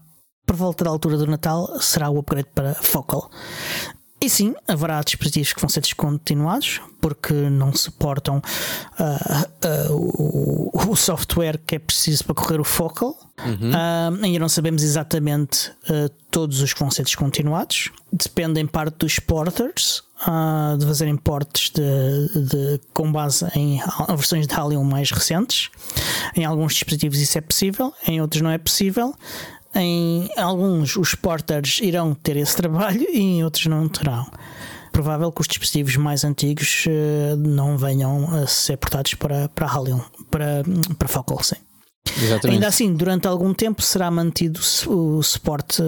[0.45, 3.29] por volta da altura do Natal, será o upgrade para Focal.
[4.21, 10.95] E sim, haverá dispositivos que vão ser descontinuados porque não suportam uh, uh, o, o,
[10.95, 13.17] software que é preciso para correr o Focal.
[13.45, 13.71] Uhum.
[13.71, 15.71] Uh, ainda não sabemos exatamente
[16.31, 17.91] todos os que vão ser descontinuados.
[18.11, 20.01] Depende em parte dos porters,
[20.79, 23.79] de fazerem portes de, de, com base em
[24.15, 25.69] versões de Halion mais recentes.
[26.35, 29.13] Em alguns dispositivos isso é possível, em outros não é possível.
[29.75, 34.29] Em alguns, os porters irão ter esse trabalho e em outros não terão.
[34.91, 39.99] Provável que os dispositivos mais antigos uh, não venham a ser portados para, para Halion,
[40.29, 40.63] para,
[40.97, 41.55] para Focal, sim.
[42.05, 42.55] Exatamente.
[42.55, 45.81] Ainda assim, durante algum tempo será mantido o suporte,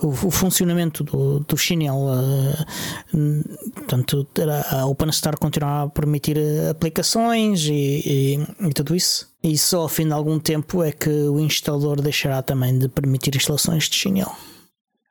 [0.00, 1.96] o, funcionamento do, do Chinel.
[1.96, 4.26] Uh, portanto,
[4.70, 6.38] a OpenStar continuará a permitir
[6.70, 9.28] aplicações e, e, e, tudo isso.
[9.42, 13.34] E só ao fim de algum tempo é que o instalador deixará também de permitir
[13.36, 14.34] instalações de Chinel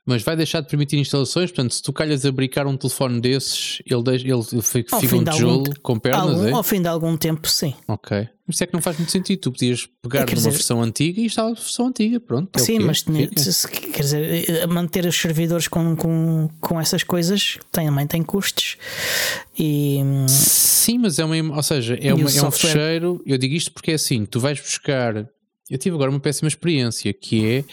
[0.08, 1.52] mas vai deixar de permitir instalações.
[1.52, 5.24] Portanto, se tu calhas a brincar um telefone desses, ele, deixa, ele fica, fica um
[5.26, 6.30] tijolo algum, com pernas.
[6.30, 6.52] Algum, é?
[6.54, 7.74] Ao fim de algum tempo, sim.
[7.90, 8.30] Ok.
[8.48, 9.42] Isso é que não faz muito sentido.
[9.42, 12.22] Tu podias pegar numa dizer, versão antiga e instalar a versão antiga.
[12.22, 12.56] Pronto.
[12.56, 18.08] É sim, mas tinha, quer dizer, manter os servidores com, com, com essas coisas também
[18.08, 18.78] tem custos.
[19.60, 20.00] E,
[20.30, 21.58] sim, mas é uma.
[21.58, 23.22] Ou seja, é, uma, é um fecheiro.
[23.26, 25.28] Eu digo isto porque é assim: tu vais buscar
[25.70, 27.64] eu tive agora uma péssima experiência que é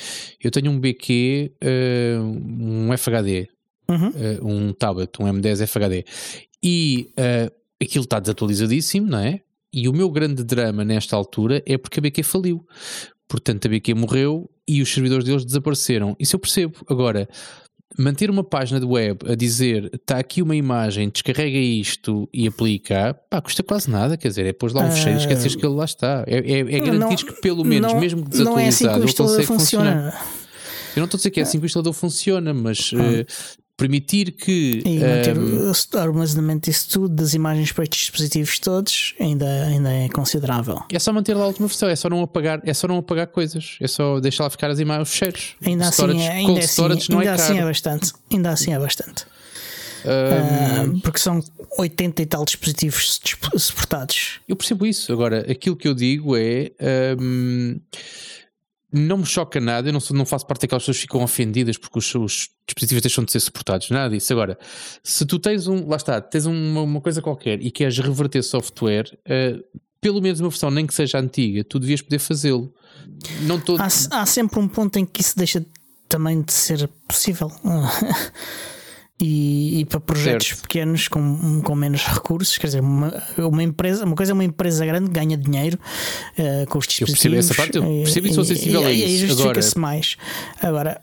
[0.42, 3.48] eu tenho um BQ, uh, eh, um FHD,
[3.88, 4.08] uhum.
[4.08, 6.04] uh, um tablet, um M10 FHD,
[6.62, 9.40] e uh, aquilo está desatualizadíssimo, não é?
[9.72, 12.66] E o meu grande drama nesta altura é porque a BQ faliu.
[13.28, 16.16] Portanto, a BQ morreu e os servidores deles desapareceram.
[16.18, 16.74] Isso eu percebo.
[16.88, 17.28] Agora,
[17.98, 23.14] manter uma página de web a dizer está aqui uma imagem, descarrega isto e aplica,
[23.30, 25.74] pá, custa quase nada, quer dizer, é pôs lá um fecheiro e esqueces que ele
[25.74, 26.24] lá está.
[26.26, 29.24] É, é, é garantir que pelo menos, não, mesmo desatualizado, não é assim que o
[29.24, 30.14] consegue funciona.
[30.96, 33.26] Eu não estou a dizer que é assim que o instalador funciona, mas uh,
[33.84, 34.82] permitir que.
[34.84, 39.92] E manter um, o armazenamento disso tudo, das imagens para estes dispositivos todos, ainda, ainda
[39.92, 40.82] é considerável.
[40.90, 43.26] É só manter lá a última versão, é só não apagar, é só não apagar
[43.26, 45.54] coisas, é só deixar lá ficar as imagens, os cheiros.
[45.64, 46.82] Ainda storage, assim é, ainda assim,
[47.12, 48.12] ainda é assim é bastante.
[48.32, 49.26] Ainda assim é bastante.
[50.04, 51.42] Um, uh, porque são
[51.78, 53.20] 80 e tal dispositivos
[53.56, 54.40] suportados.
[54.46, 55.12] Eu percebo isso.
[55.12, 56.70] Agora, aquilo que eu digo é.
[57.18, 57.80] Um,
[58.94, 61.76] não me choca nada, eu não, sou, não faço parte daquelas pessoas que ficam ofendidas
[61.76, 64.32] porque os, os, dispositivos deixam de ser suportados, nada disso.
[64.32, 64.56] Agora,
[65.02, 69.18] se tu tens um, lá está, tens uma, uma coisa qualquer e queres reverter software,
[69.26, 69.62] uh,
[70.00, 72.72] pelo menos uma versão, nem que seja antiga, tu devias poder fazê-lo.
[73.42, 73.76] Não tô...
[73.76, 75.64] há, há sempre um ponto em que isso deixa
[76.08, 77.50] também de ser possível.
[79.20, 80.62] e, e para projetos certo.
[80.62, 84.84] pequenos com, com menos recursos, quer dizer, uma, uma empresa, uma coisa é uma empresa
[84.84, 85.78] grande ganha dinheiro
[86.38, 87.24] uh, com os dispositivos.
[87.24, 89.24] Eu percebo essa parte, eu percebo e sou sensível e, a isso.
[89.24, 90.16] E justifica-se mais.
[90.60, 91.00] Agora,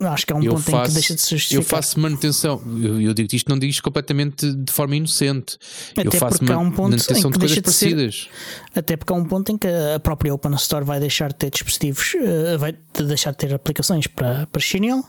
[0.00, 1.62] acho que é um ponto faço, em que deixa de se justificar.
[1.62, 5.58] Eu faço manutenção, eu, eu digo isto, não digo isto completamente de forma inocente.
[5.92, 8.28] Até eu faço porque há um ponto manutenção em que de coisas de parecidas.
[8.72, 11.36] Ser, até porque há um ponto em que a própria Open Store vai deixar de
[11.36, 15.04] ter dispositivos, uh, vai deixar de ter aplicações para, para Chinel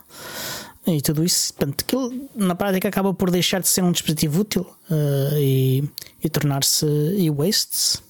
[0.86, 1.52] e tudo isso.
[1.54, 5.84] Portanto, aquilo na prática acaba por deixar de ser um dispositivo útil uh, e,
[6.22, 6.86] e tornar-se
[7.18, 8.02] e-wastes.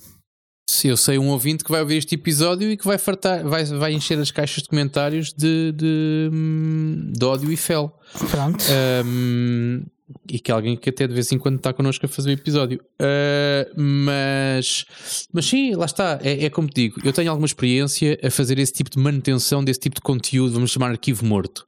[0.85, 3.93] eu sei um ouvinte que vai ouvir este episódio e que vai fartar, vai, vai
[3.93, 7.93] encher as caixas de comentários de, de, hum, de ódio e fel.
[8.31, 8.65] Pronto.
[9.05, 9.83] Um,
[10.29, 12.33] e que é alguém que até de vez em quando está connosco a fazer o
[12.33, 12.81] episódio.
[13.01, 14.85] Uh, mas,
[15.33, 16.19] mas sim, lá está.
[16.23, 19.63] É, é como te digo, eu tenho alguma experiência a fazer esse tipo de manutenção
[19.63, 21.65] desse tipo de conteúdo, vamos chamar arquivo morto.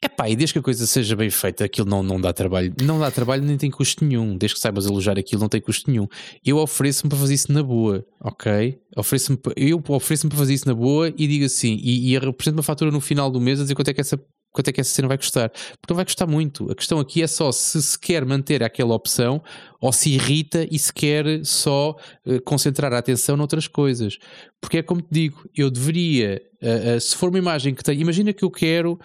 [0.00, 2.72] É pá, e desde que a coisa seja bem feita, aquilo não, não dá trabalho.
[2.80, 4.36] Não dá trabalho nem tem custo nenhum.
[4.36, 6.06] Desde que saibas elogiar aquilo, não tem custo nenhum.
[6.44, 8.78] Eu ofereço-me para fazer isso na boa, ok?
[8.96, 12.62] Ofereço eu ofereço-me para fazer isso na boa e digo assim, e, e apresento uma
[12.62, 14.16] fatura no final do mês a dizer quanto é que essa
[14.58, 15.50] quanto é que essa cena vai custar.
[15.50, 16.68] Porque não vai custar muito.
[16.68, 19.40] A questão aqui é só se se quer manter aquela opção
[19.80, 21.96] ou se irrita e se quer só
[22.26, 24.18] uh, concentrar a atenção noutras coisas.
[24.60, 28.00] Porque é como te digo, eu deveria, uh, uh, se for uma imagem que tem,
[28.00, 28.98] imagina que eu quero.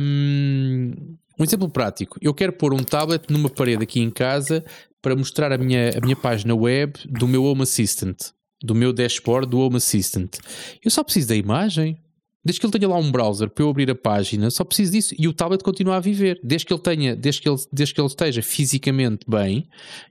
[0.00, 4.64] Um, um exemplo prático, eu quero pôr um tablet numa parede aqui em casa
[5.00, 8.16] para mostrar a minha, a minha página web do meu Home Assistant,
[8.62, 10.36] do meu dashboard do Home Assistant.
[10.82, 11.98] Eu só preciso da imagem,
[12.44, 15.14] Desde que ele tenha lá um browser para eu abrir a página, só preciso disso.
[15.16, 16.40] E o tablet continua a viver.
[16.42, 19.68] Desde que ele tenha, desde que ele, desde que ele esteja fisicamente bem,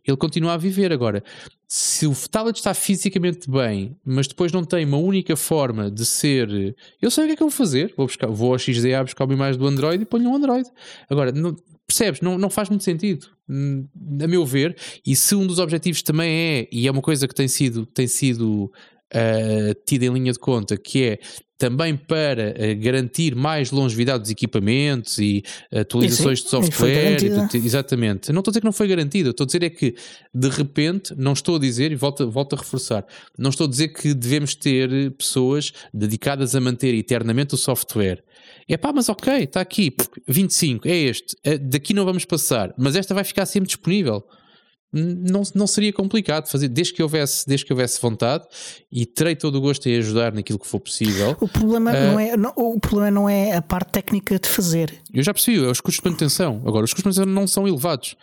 [0.07, 0.93] ele continua a viver.
[0.93, 1.23] Agora,
[1.67, 6.75] se o tablet está fisicamente bem, mas depois não tem uma única forma de ser.
[7.01, 7.93] Eu sei o que é que eu vou fazer.
[7.97, 10.69] Vou, buscar, vou ao XDA buscar uma imagem do Android e ponho um Android.
[11.09, 11.55] Agora, não,
[11.85, 12.21] percebes?
[12.21, 13.27] Não, não faz muito sentido.
[13.49, 13.85] Hum,
[14.21, 17.35] a meu ver, e se um dos objetivos também é, e é uma coisa que
[17.35, 18.71] tem sido, tem sido
[19.13, 21.19] uh, tida em linha de conta, que é
[21.57, 27.17] também para uh, garantir mais longevidade dos equipamentos e atualizações de software.
[27.23, 28.31] E, exatamente.
[28.31, 29.95] Não estou a dizer que não foi garantido, estou a dizer é que
[30.33, 33.05] de repente, não estou a dizer, e volto, volto a reforçar,
[33.37, 38.23] não estou a dizer que devemos ter pessoas dedicadas a manter eternamente o software.
[38.67, 39.93] É pá, mas ok, está aqui,
[40.27, 44.23] 25, é este, eh, daqui não vamos passar, mas esta vai ficar sempre disponível
[44.93, 48.45] não, não seria complicado fazer, desde que, houvesse, desde que houvesse vontade
[48.91, 51.35] e terei todo o gosto em ajudar naquilo que for possível.
[51.39, 55.01] O problema, uh, não, é, não, o problema não é a parte técnica de fazer.
[55.13, 56.61] Eu já percebi, é os custos de manutenção.
[56.65, 58.15] Agora, os custos de manutenção não são elevados.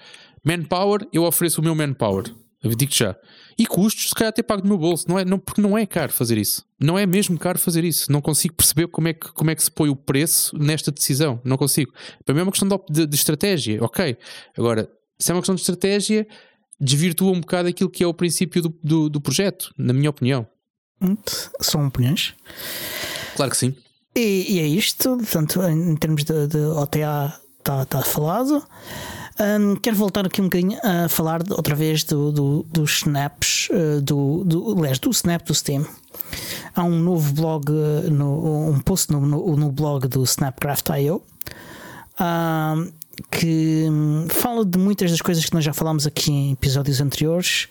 [0.44, 2.24] Manpower, eu ofereço o meu manpower.
[2.62, 3.16] Digo já.
[3.56, 5.24] E custos, se calhar até pago do meu bolso, não é?
[5.24, 6.64] Não, porque não é caro fazer isso.
[6.80, 8.10] Não é mesmo caro fazer isso.
[8.10, 11.40] Não consigo perceber como é que, como é que se põe o preço nesta decisão.
[11.44, 11.92] Não consigo.
[12.24, 14.16] Para mim é uma questão de, de, de estratégia, ok.
[14.56, 16.26] Agora, se é uma questão de estratégia,
[16.80, 20.46] desvirtua um bocado aquilo que é o princípio do, do, do projeto, na minha opinião.
[21.00, 21.16] Hum,
[21.60, 22.34] são opiniões.
[23.36, 23.74] Claro que sim.
[24.14, 28.64] E, e é isto, portanto, em termos de, de OTA está tá falado.
[29.40, 33.68] Um, quero voltar aqui um bocadinho a falar de, outra vez do, do, dos snaps,
[33.70, 35.86] uh, do, do, aliás, do snap do Steam.
[36.74, 41.22] Há um novo blog, uh, no, um post no, no, no blog do Snapcraft.io
[42.20, 42.92] um,
[43.30, 47.68] que hum, fala de muitas das coisas que nós já falámos aqui em episódios anteriores,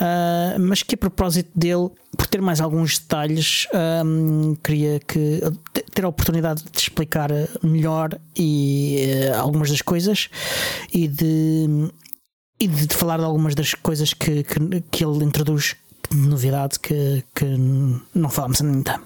[0.00, 3.66] uh, mas que a propósito dele, por ter mais alguns detalhes,
[4.04, 5.40] um, queria que
[5.94, 7.30] ter a oportunidade de explicar
[7.62, 10.28] melhor e uh, algumas das coisas
[10.92, 11.90] e de,
[12.60, 15.76] e de falar de algumas das coisas que, que, que ele introduz
[16.10, 17.44] de novidade que, que
[18.14, 19.00] não falámos ainda.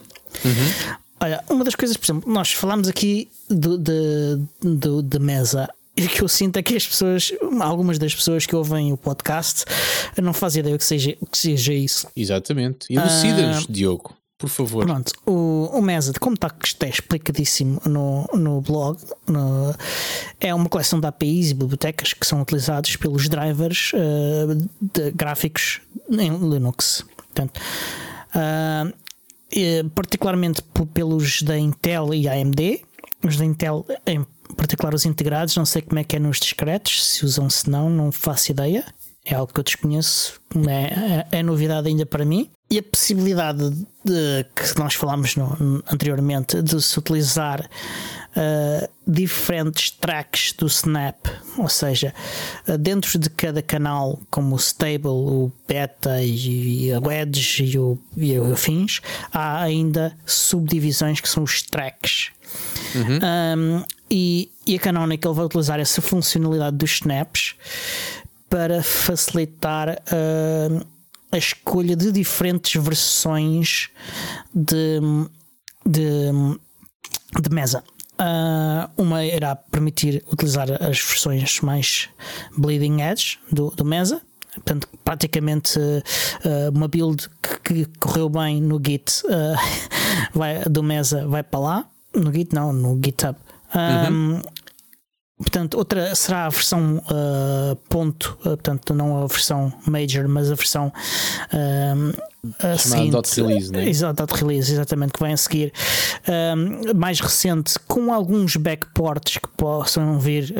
[0.44, 0.96] Uhum.
[1.26, 5.68] Olha, uma das coisas, por exemplo, nós falámos aqui do, de, do, de mesa.
[5.96, 8.96] E o que eu sinto é que as pessoas, algumas das pessoas que ouvem o
[8.96, 9.64] podcast,
[10.22, 12.06] não fazem ideia que seja, que seja isso.
[12.14, 12.86] Exatamente.
[12.88, 14.84] Elucida-nos, uh, Diogo, por favor.
[14.86, 18.96] Pronto, o, o Mesa, como está, está explicadíssimo no, no blog,
[19.26, 19.74] no,
[20.38, 25.80] é uma coleção de APIs e bibliotecas que são utilizados pelos drivers uh, de gráficos
[26.08, 27.04] em Linux.
[27.16, 27.60] Portanto,
[28.28, 29.05] uh,
[29.94, 32.82] particularmente pelos da Intel e AMD.
[33.24, 34.24] Os da Intel, em
[34.56, 37.90] particular os integrados, não sei como é que é nos discretos, se usam, se não,
[37.90, 38.84] não faço ideia.
[39.24, 42.48] É algo que eu desconheço, é, é, é novidade ainda para mim.
[42.70, 43.70] E a possibilidade
[44.04, 47.68] de, que nós falámos no, anteriormente de se utilizar
[48.36, 51.26] uh, diferentes tracks do Snap,
[51.56, 52.14] ou seja,
[52.68, 57.78] uh, dentro de cada canal, como o Stable, o Beta e, e a Wedge e
[57.78, 59.00] o, e o afins,
[59.32, 62.30] há ainda subdivisões que são os tracks.
[62.94, 63.18] Uhum.
[63.58, 67.54] Um, e, e a Canonical vai utilizar essa funcionalidade dos snaps
[68.48, 70.86] para facilitar uh,
[71.32, 73.90] a escolha de diferentes versões
[74.54, 75.00] de,
[75.84, 76.30] de,
[77.40, 77.82] de mesa.
[78.18, 82.08] Uh, uma irá permitir utilizar as versões mais
[82.56, 84.22] bleeding edge do, do Mesa.
[84.54, 89.54] Portanto, praticamente uh, uma build que, que, correu bem no Git uh,
[90.32, 91.84] vai, do Mesa vai para lá.
[92.14, 93.36] No Git, não, no GitHub.
[93.74, 94.42] Um, uhum.
[95.36, 97.02] Portanto, outra será a versão
[97.90, 100.90] ponto, portanto, não a versão major, mas a versão
[102.58, 103.88] a seguinte, dot release, né?
[103.88, 105.72] Exato, dot release, exatamente, que vem a seguir,
[106.94, 110.52] mais recente, com alguns backports que possam vir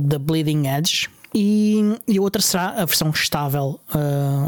[0.00, 1.08] da Bleeding Edge.
[1.32, 3.78] E, e a outra será a versão estável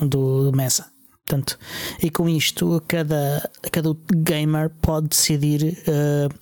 [0.03, 0.93] do, do Mesa.
[1.25, 1.59] Portanto,
[2.03, 6.35] e com isto, cada, cada gamer pode decidir uh,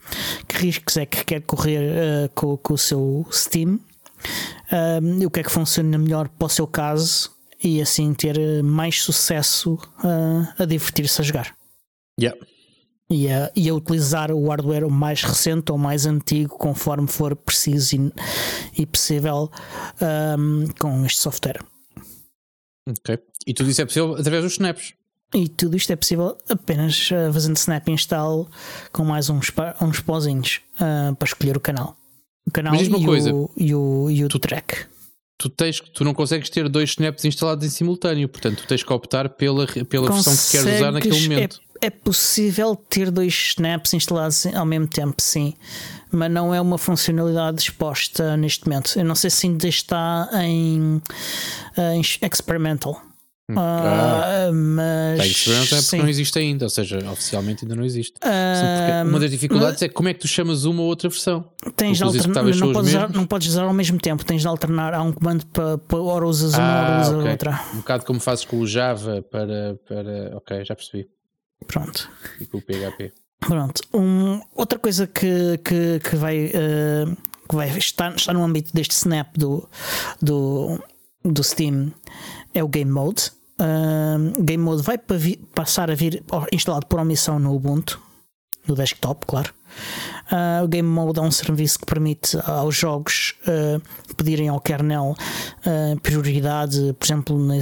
[0.48, 5.30] que riscos é que quer correr uh, com, com, o seu Steam uh, e o
[5.30, 7.30] que é que funciona melhor para o seu caso
[7.62, 9.78] e assim ter mais sucesso
[10.58, 11.54] a divertir-se a jogar.
[12.18, 12.38] Yeah.
[13.08, 17.96] E a, e a utilizar o hardware mais recente ou mais antigo, conforme for preciso
[17.96, 18.12] e,
[18.82, 19.50] e possível
[20.38, 21.60] um, com este software.
[22.88, 23.18] Ok.
[23.46, 24.94] E tudo isso é possível através dos snaps.
[25.34, 28.48] E tudo isto é possível apenas uh, fazendo snap install
[28.92, 31.96] com mais uns, uns pozinhos uh, para escolher o canal.
[32.46, 34.86] O canal e, coisa, o, e o, e o tu, track.
[35.40, 38.92] Tu, tens, tu não consegues ter dois snaps instalados em simultâneo, portanto tu tens que
[38.92, 41.60] optar pela, pela versão que queres usar naquele momento.
[41.80, 45.54] É, é possível ter dois snaps instalados ao mesmo tempo, sim
[46.12, 48.98] mas não é uma funcionalidade exposta neste momento.
[48.98, 51.00] Eu não sei se ainda está em,
[51.78, 53.00] em experimental.
[53.50, 53.54] Hum.
[53.58, 55.98] Ah, ah, mas tem experimental é porque sim.
[55.98, 58.14] não existe ainda, ou seja, oficialmente ainda não existe.
[58.22, 61.50] Ah, uma das dificuldades mas, é como é que tu chamas uma ou outra versão.
[61.76, 64.94] Tens de alternar, não podes, usar, não podes usar ao mesmo tempo, tens de alternar.
[64.94, 67.30] Há um comando para, para ora usas uma, ah, ora usas okay.
[67.32, 67.60] outra.
[67.74, 70.36] Um bocado como fazes com o Java para, para.
[70.36, 71.08] Ok, já percebi.
[71.66, 72.08] Pronto.
[72.40, 73.12] E com o PHP.
[73.40, 73.82] Pronto.
[73.94, 77.16] Um, outra coisa que, que, que vai, uh,
[77.48, 79.68] que vai estar, estar no âmbito deste snap do,
[80.20, 80.78] do,
[81.24, 81.92] do Steam
[82.54, 83.32] é o Game Mode.
[83.60, 84.98] Uh, Game Mode vai
[85.54, 88.00] passar a vir instalado por omissão no Ubuntu,
[88.66, 89.52] no desktop, claro.
[90.32, 95.14] Uh, o Game Mode é um serviço que permite aos jogos uh, pedirem ao kernel
[95.14, 97.54] uh, prioridade, por exemplo, na,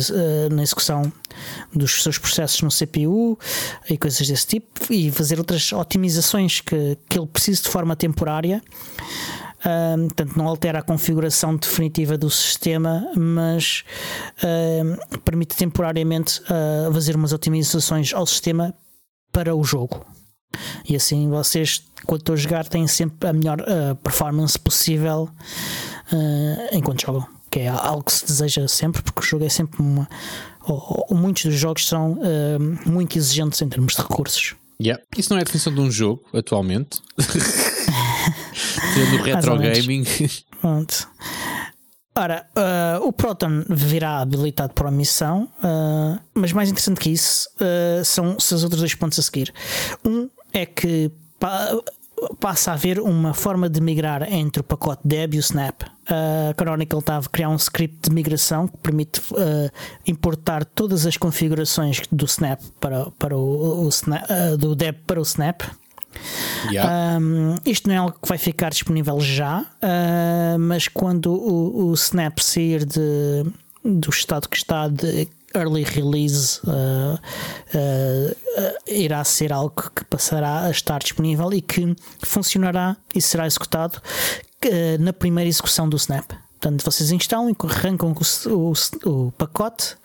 [0.50, 1.12] na, execução
[1.74, 3.38] dos seus processos no CPU
[3.88, 8.62] e coisas desse tipo, e fazer outras otimizações que, que ele precise de forma temporária.
[9.60, 13.84] Portanto, não altera a configuração definitiva do sistema, mas
[15.24, 18.74] permite temporariamente uh, fazer umas otimizações ao sistema
[19.32, 20.04] para o jogo.
[20.88, 25.28] E assim vocês, quando estão a jogar, têm sempre a melhor uh, performance possível
[26.12, 27.26] uh, enquanto jogam.
[27.50, 30.08] Que é algo que se deseja sempre, porque o jogo é sempre uma.
[30.64, 34.54] Ou, ou muitos dos jogos são uh, muito exigentes em termos de recursos.
[34.80, 35.02] Yeah.
[35.16, 37.00] Isso não é a definição de um jogo atualmente.
[38.94, 40.04] Tendo retro gaming.
[40.60, 41.08] Pronto.
[42.18, 48.04] Ora, uh, o Proton virá habilitado por omissão, uh, mas mais interessante que isso uh,
[48.04, 49.54] são, os outros dois pontos a seguir.
[50.04, 51.78] Um é que pa
[52.40, 55.82] passa a haver uma forma de migrar entre o pacote Deb e o Snap.
[56.08, 59.22] A Chronicle estava a criar um script de migração que permite
[60.04, 64.24] importar todas as configurações do Snap para, para o, o Snap,
[64.58, 65.62] do Deb para o Snap.
[66.70, 67.18] Yeah.
[67.18, 71.94] Um, isto não é algo que vai ficar disponível já, uh, mas quando o, o
[71.94, 73.44] Snap sair de,
[73.84, 77.18] do estado que está de early release uh,
[78.86, 84.00] irá ser algo que passará a estar disponível e que funcionará e será executado
[85.00, 86.32] na primeira execução do Snap.
[86.60, 88.72] Portanto, vocês instalam e arrancam o, o,
[89.08, 89.96] o pacote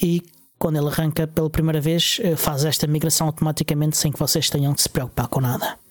[0.00, 0.22] e
[0.58, 4.82] quando ele arranca pela primeira vez, faz esta migração automaticamente sem que vocês tenham de
[4.82, 5.81] se preocupar com nada.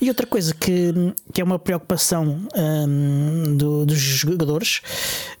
[0.00, 0.92] E outra coisa que,
[1.32, 4.80] que é uma preocupação um, do, dos jogadores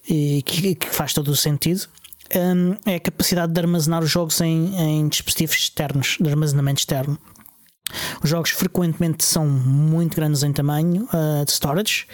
[0.08, 1.86] e que, que, faz todo o sentido
[2.34, 7.18] um, é a capacidade de armazenar os jogos em, em dispositivos externos, de armazenamento externo.
[8.22, 12.06] Os jogos frequentemente são muito grandes em tamanho uh, de storage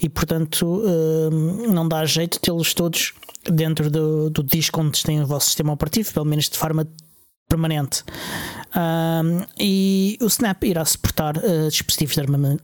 [0.00, 3.12] e, portanto, uh, não dá jeito tê-los todos
[3.44, 6.86] dentro do, do disco onde tem o vosso sistema operativo, pelo menos de forma
[7.48, 8.04] permanente.
[8.76, 12.62] Um, e o Snap irá suportar uh, dispositivos de armamento.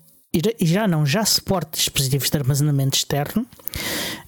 [0.61, 3.47] Já não, já suporta dispositivos de armazenamento externo,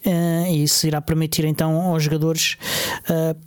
[0.07, 2.57] uh, e isso irá permitir então aos jogadores
[3.11, 3.39] uh,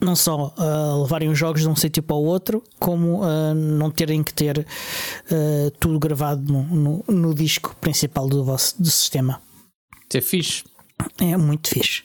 [0.00, 3.90] não só uh, levarem os jogos de um sítio para o outro, como uh, não
[3.90, 9.40] terem que ter uh, tudo gravado no, no, no, disco principal do vosso do sistema.
[10.08, 10.64] Isso é fixe.
[11.18, 12.02] É muito fixe.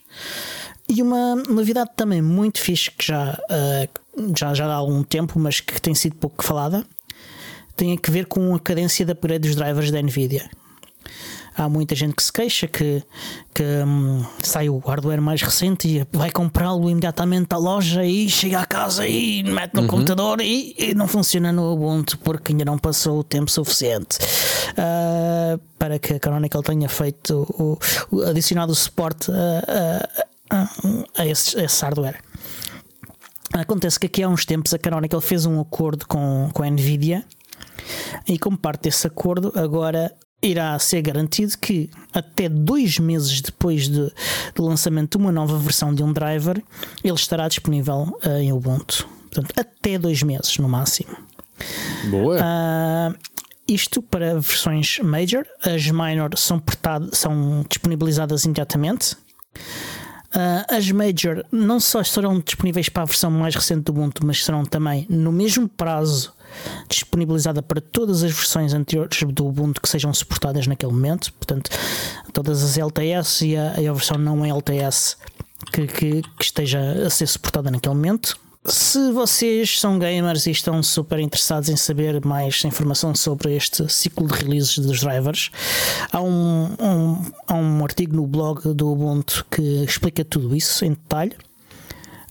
[0.87, 3.37] E uma novidade também muito fixe que já,
[4.37, 6.85] já, já há algum tempo, mas que tem sido pouco falada,
[7.75, 10.49] tem a ver com a cadência da upgrade dos drivers da Nvidia.
[11.55, 13.03] há muita gente que se queixa que,
[13.53, 18.59] que hum, sai o hardware mais recente e vai comprá-lo imediatamente à loja e chega
[18.59, 22.77] à casa e mete no computador e, e não funciona no Ubuntu porque ainda não
[22.77, 24.17] passou o tempo suficiente
[24.71, 27.77] uh, para que a Canonical tenha feito o,
[28.15, 30.07] o adicionado o suporte a,
[30.49, 32.19] a, a, esse, a esse hardware.
[33.53, 37.25] Acontece que aqui há uns tempos a Canonical fez um acordo com, com a Nvidia
[38.27, 44.11] e, como parte desse acordo, agora irá ser garantido que até dois meses depois de,
[44.55, 46.61] do lançamento de uma nova versão de um driver,
[47.03, 49.07] ele estará disponível uh, em Ubuntu.
[49.31, 51.15] Portanto, até dois meses no máximo.
[52.09, 52.37] Boa.
[52.37, 53.15] Uh,
[53.67, 59.15] isto para versões major, as minor são, portado, são disponibilizadas imediatamente.
[60.33, 64.43] Uh, as Major não só estarão disponíveis para a versão mais recente do Ubuntu, mas
[64.43, 66.33] serão também no mesmo prazo
[66.87, 71.33] disponibilizada para todas as versões anteriores do Ubuntu que sejam suportadas naquele momento.
[71.33, 71.69] Portanto,
[72.33, 75.17] todas as LTS e a, a versão não LTS
[75.71, 78.37] que, que, que esteja a ser suportada naquele momento.
[78.63, 84.27] Se vocês são gamers e estão super interessados em saber mais informação sobre este ciclo
[84.27, 85.49] de releases dos drivers,
[86.11, 90.91] há um, um, há um artigo no blog do Ubuntu que explica tudo isso em
[90.91, 91.35] detalhe.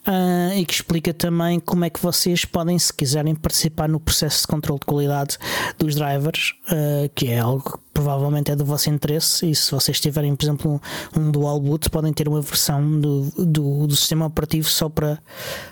[0.07, 4.43] Uh, e que explica também como é que vocês podem, se quiserem, participar no processo
[4.43, 5.37] de controle de qualidade
[5.79, 9.51] dos drivers, uh, que é algo que provavelmente é do vosso interesse.
[9.51, 10.81] E se vocês tiverem, por exemplo,
[11.15, 15.19] um, um dual boot, podem ter uma versão do, do, do, sistema operativo só para,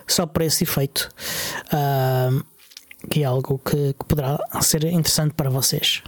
[0.06, 1.08] só para esse efeito,
[1.72, 2.44] uh,
[3.08, 6.02] que é algo que, que poderá ser interessante para vocês.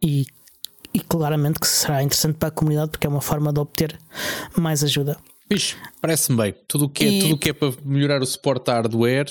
[0.00, 0.26] E
[0.92, 3.98] e claramente que será interessante para a comunidade porque é uma forma de obter
[4.56, 5.16] mais ajuda.
[5.50, 6.54] Fixe, parece-me bem.
[6.66, 9.28] Tudo o que, é, tudo que é para melhorar o suporte hardware,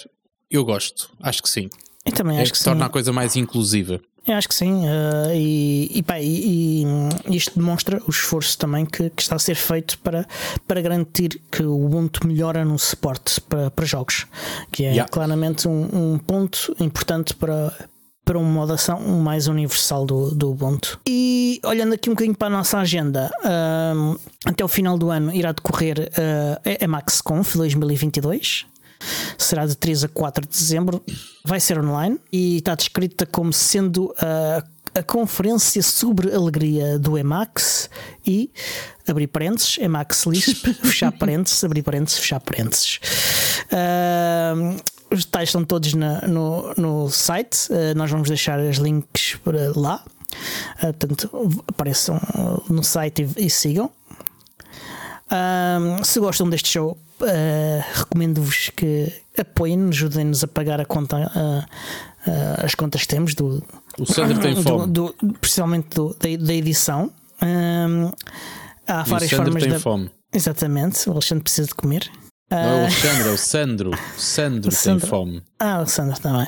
[0.50, 1.12] eu gosto.
[1.22, 1.70] Acho que sim.
[2.06, 2.70] Eu também é acho que, que sim.
[2.70, 4.02] torna a coisa mais inclusiva.
[4.28, 6.84] Eu acho que sim, uh, e, e, pá, e,
[7.30, 10.28] e, isto demonstra o esforço também que, que, está a ser feito para,
[10.68, 14.28] para garantir que o Ubuntu melhora no suporte para, para jogos,
[14.70, 15.10] que é yeah.
[15.10, 17.74] claramente um, um ponto importante para,
[18.26, 21.00] para uma modação mais universal do, do Ubuntu.
[21.08, 23.32] E olhando aqui um bocadinho para a nossa agenda,
[23.96, 28.66] um, até o final do ano irá decorrer uh, a MaxConf 2022.
[29.38, 31.04] Será de 3 a 4 de dezembro,
[31.46, 34.64] vai ser online e está descrita como sendo a,
[35.00, 37.90] a conferência sobre alegria do Emacs
[38.26, 38.52] e
[39.08, 43.00] abrir parênteses, Emacs Lisp, fechar parênteses, abrir parênteses, fechar parênteses.
[43.72, 44.76] Uh,
[45.12, 47.72] os detalhes estão todos na, no, no site.
[47.72, 50.04] Uh, nós vamos deixar os links para lá.
[50.78, 52.20] Uh, portanto, apareçam
[52.70, 53.92] no site e, e sigam.
[55.30, 61.18] Um, se gostam deste show, uh, recomendo-vos que apoiem-nos, ajudem-nos a pagar a conta,
[62.64, 63.64] as contas que temos do.
[64.00, 64.88] O Sandro tem fome.
[64.92, 67.12] Do, principalmente do, da, da edição.
[67.42, 68.12] Um,
[68.88, 69.80] há várias o formas tem de.
[69.80, 70.10] fome.
[70.34, 72.10] Exatamente, o Alexandre precisa de comer.
[72.50, 73.92] Não é o Alexandre, é o Sandro.
[74.18, 75.02] O Sandro, Sandro.
[75.02, 75.44] tem fome.
[75.60, 76.48] Ah, o Sandro também.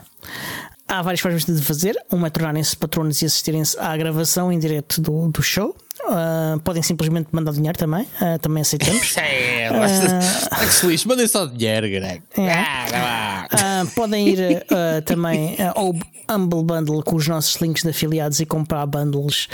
[0.89, 1.95] Há várias formas de fazer.
[2.11, 5.75] Uma é tornarem-se patronos e assistirem-se à gravação em direto do, do show.
[5.99, 8.07] Uh, podem simplesmente mandar dinheiro também.
[8.19, 9.15] Uh, também aceitamos.
[9.17, 12.23] é, uh, que se lixe, mandem só dinheiro, Greg.
[12.35, 13.85] É.
[13.93, 14.65] podem ir
[15.05, 15.93] também ao
[16.27, 19.47] Humble Bundle com os nossos links de afiliados e comprar bundles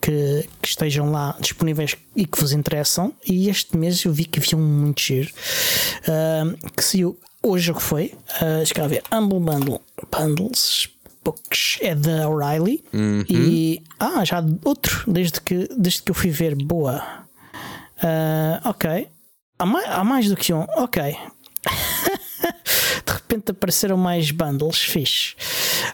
[0.00, 3.12] que, que, estejam lá disponíveis e que vos interessam.
[3.26, 5.30] E este mês eu vi que havia um muito giro
[6.74, 8.14] que saiu hoje o que foi.
[8.40, 9.80] Uh, escreve Humble Bundle
[10.10, 10.88] Bundles
[11.24, 13.24] Books é da O'Reilly uhum.
[13.28, 16.54] e ah, já outro desde que, desde que eu fui ver.
[16.54, 17.02] Boa,
[18.02, 19.08] uh, ok.
[19.58, 21.16] Há mais, há mais do que um, ok.
[23.30, 25.34] repente apareceram mais bundles fixe.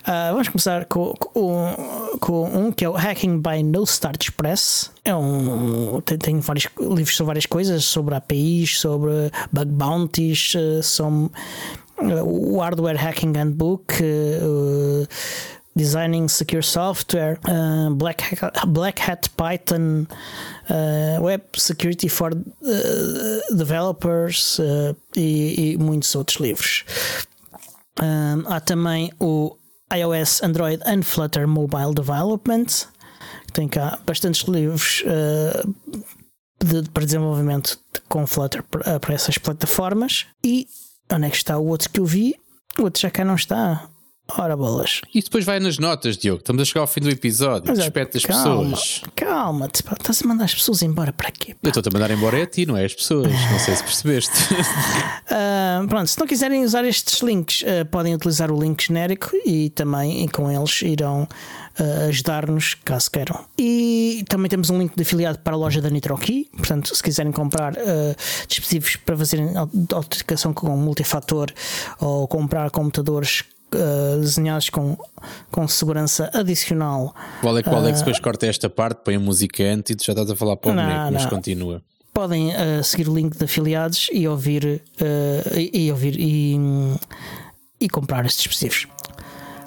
[0.02, 4.90] Uh, vamos começar com, com, com, um que é o Hacking by No Start Express.
[5.04, 9.10] É um, tem, tem vários livros sobre várias coisas, sobre APIs, sobre
[9.52, 11.30] bug bounties, uh, sobre
[12.24, 15.06] o Hardware Hacking Handbook, uh,
[15.76, 20.06] Designing Secure Software, uh, Black, Hat, Black Hat Python,
[20.70, 22.30] uh, Web Security for
[23.54, 24.58] Developers
[25.14, 26.84] e, e, muitos outros livros.
[28.46, 29.54] há também o
[29.94, 32.66] iOS, Android and Flutter Mobile Development,
[33.46, 35.04] que tem cá bastantes livros
[36.64, 40.26] de, para desenvolvimento com Flutter para essas plataformas.
[40.42, 40.66] E
[41.12, 42.34] onde é que está o outro que eu vi?
[42.78, 43.88] O outro já cá não está.
[44.28, 45.00] Ora bolas.
[45.14, 46.40] E depois vai nas notas, Diogo.
[46.40, 47.64] Estamos a chegar ao fim do episódio.
[47.68, 49.02] Mas é, Respeito das calma, pessoas.
[49.14, 51.54] Calma, pá, estás a mandar as pessoas embora para quê?
[51.54, 51.60] pá?
[51.62, 53.30] Eu estou-te a mandar embora é a ti, não é as pessoas.
[53.32, 54.32] Não sei se percebeste.
[55.28, 59.70] Ah, pronto, se não quiserem usar estes links, ah, podem utilizar o link genérico e
[59.70, 61.26] também e com eles irão
[61.78, 63.44] ah, ajudar-nos caso queiram.
[63.58, 67.32] E também temos um link de afiliado para a loja da NitroKey, portanto, se quiserem
[67.32, 67.74] comprar
[68.48, 71.48] dispositivos para fazerem aut- autenticação com multifator
[71.98, 73.42] ou comprar computadores.
[73.72, 74.96] Ah, desenhados com,
[75.50, 79.62] com segurança adicional Qual é qual é que depois corta esta parte, põe a música
[79.64, 81.30] antes e tu já estás a falar para o Não, boneco, mas não.
[81.30, 81.82] continua.
[82.14, 86.56] podem uh, seguir o link de afiliados e ouvir uh, e, e ouvir e,
[87.80, 88.86] e comprar estes dispositivos.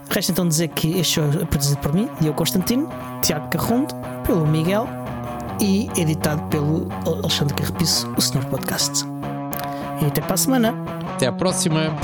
[0.10, 2.90] Resta então dizer que este show é produzido por mim, Diogo Constantino,
[3.22, 3.94] Tiago Carrondo,
[4.26, 4.88] pelo Miguel
[5.62, 9.04] e editado pelo Alexandre Carrapiço, o Senhor Podcast.
[10.02, 10.74] E até para a semana.
[11.14, 11.96] Até à próxima.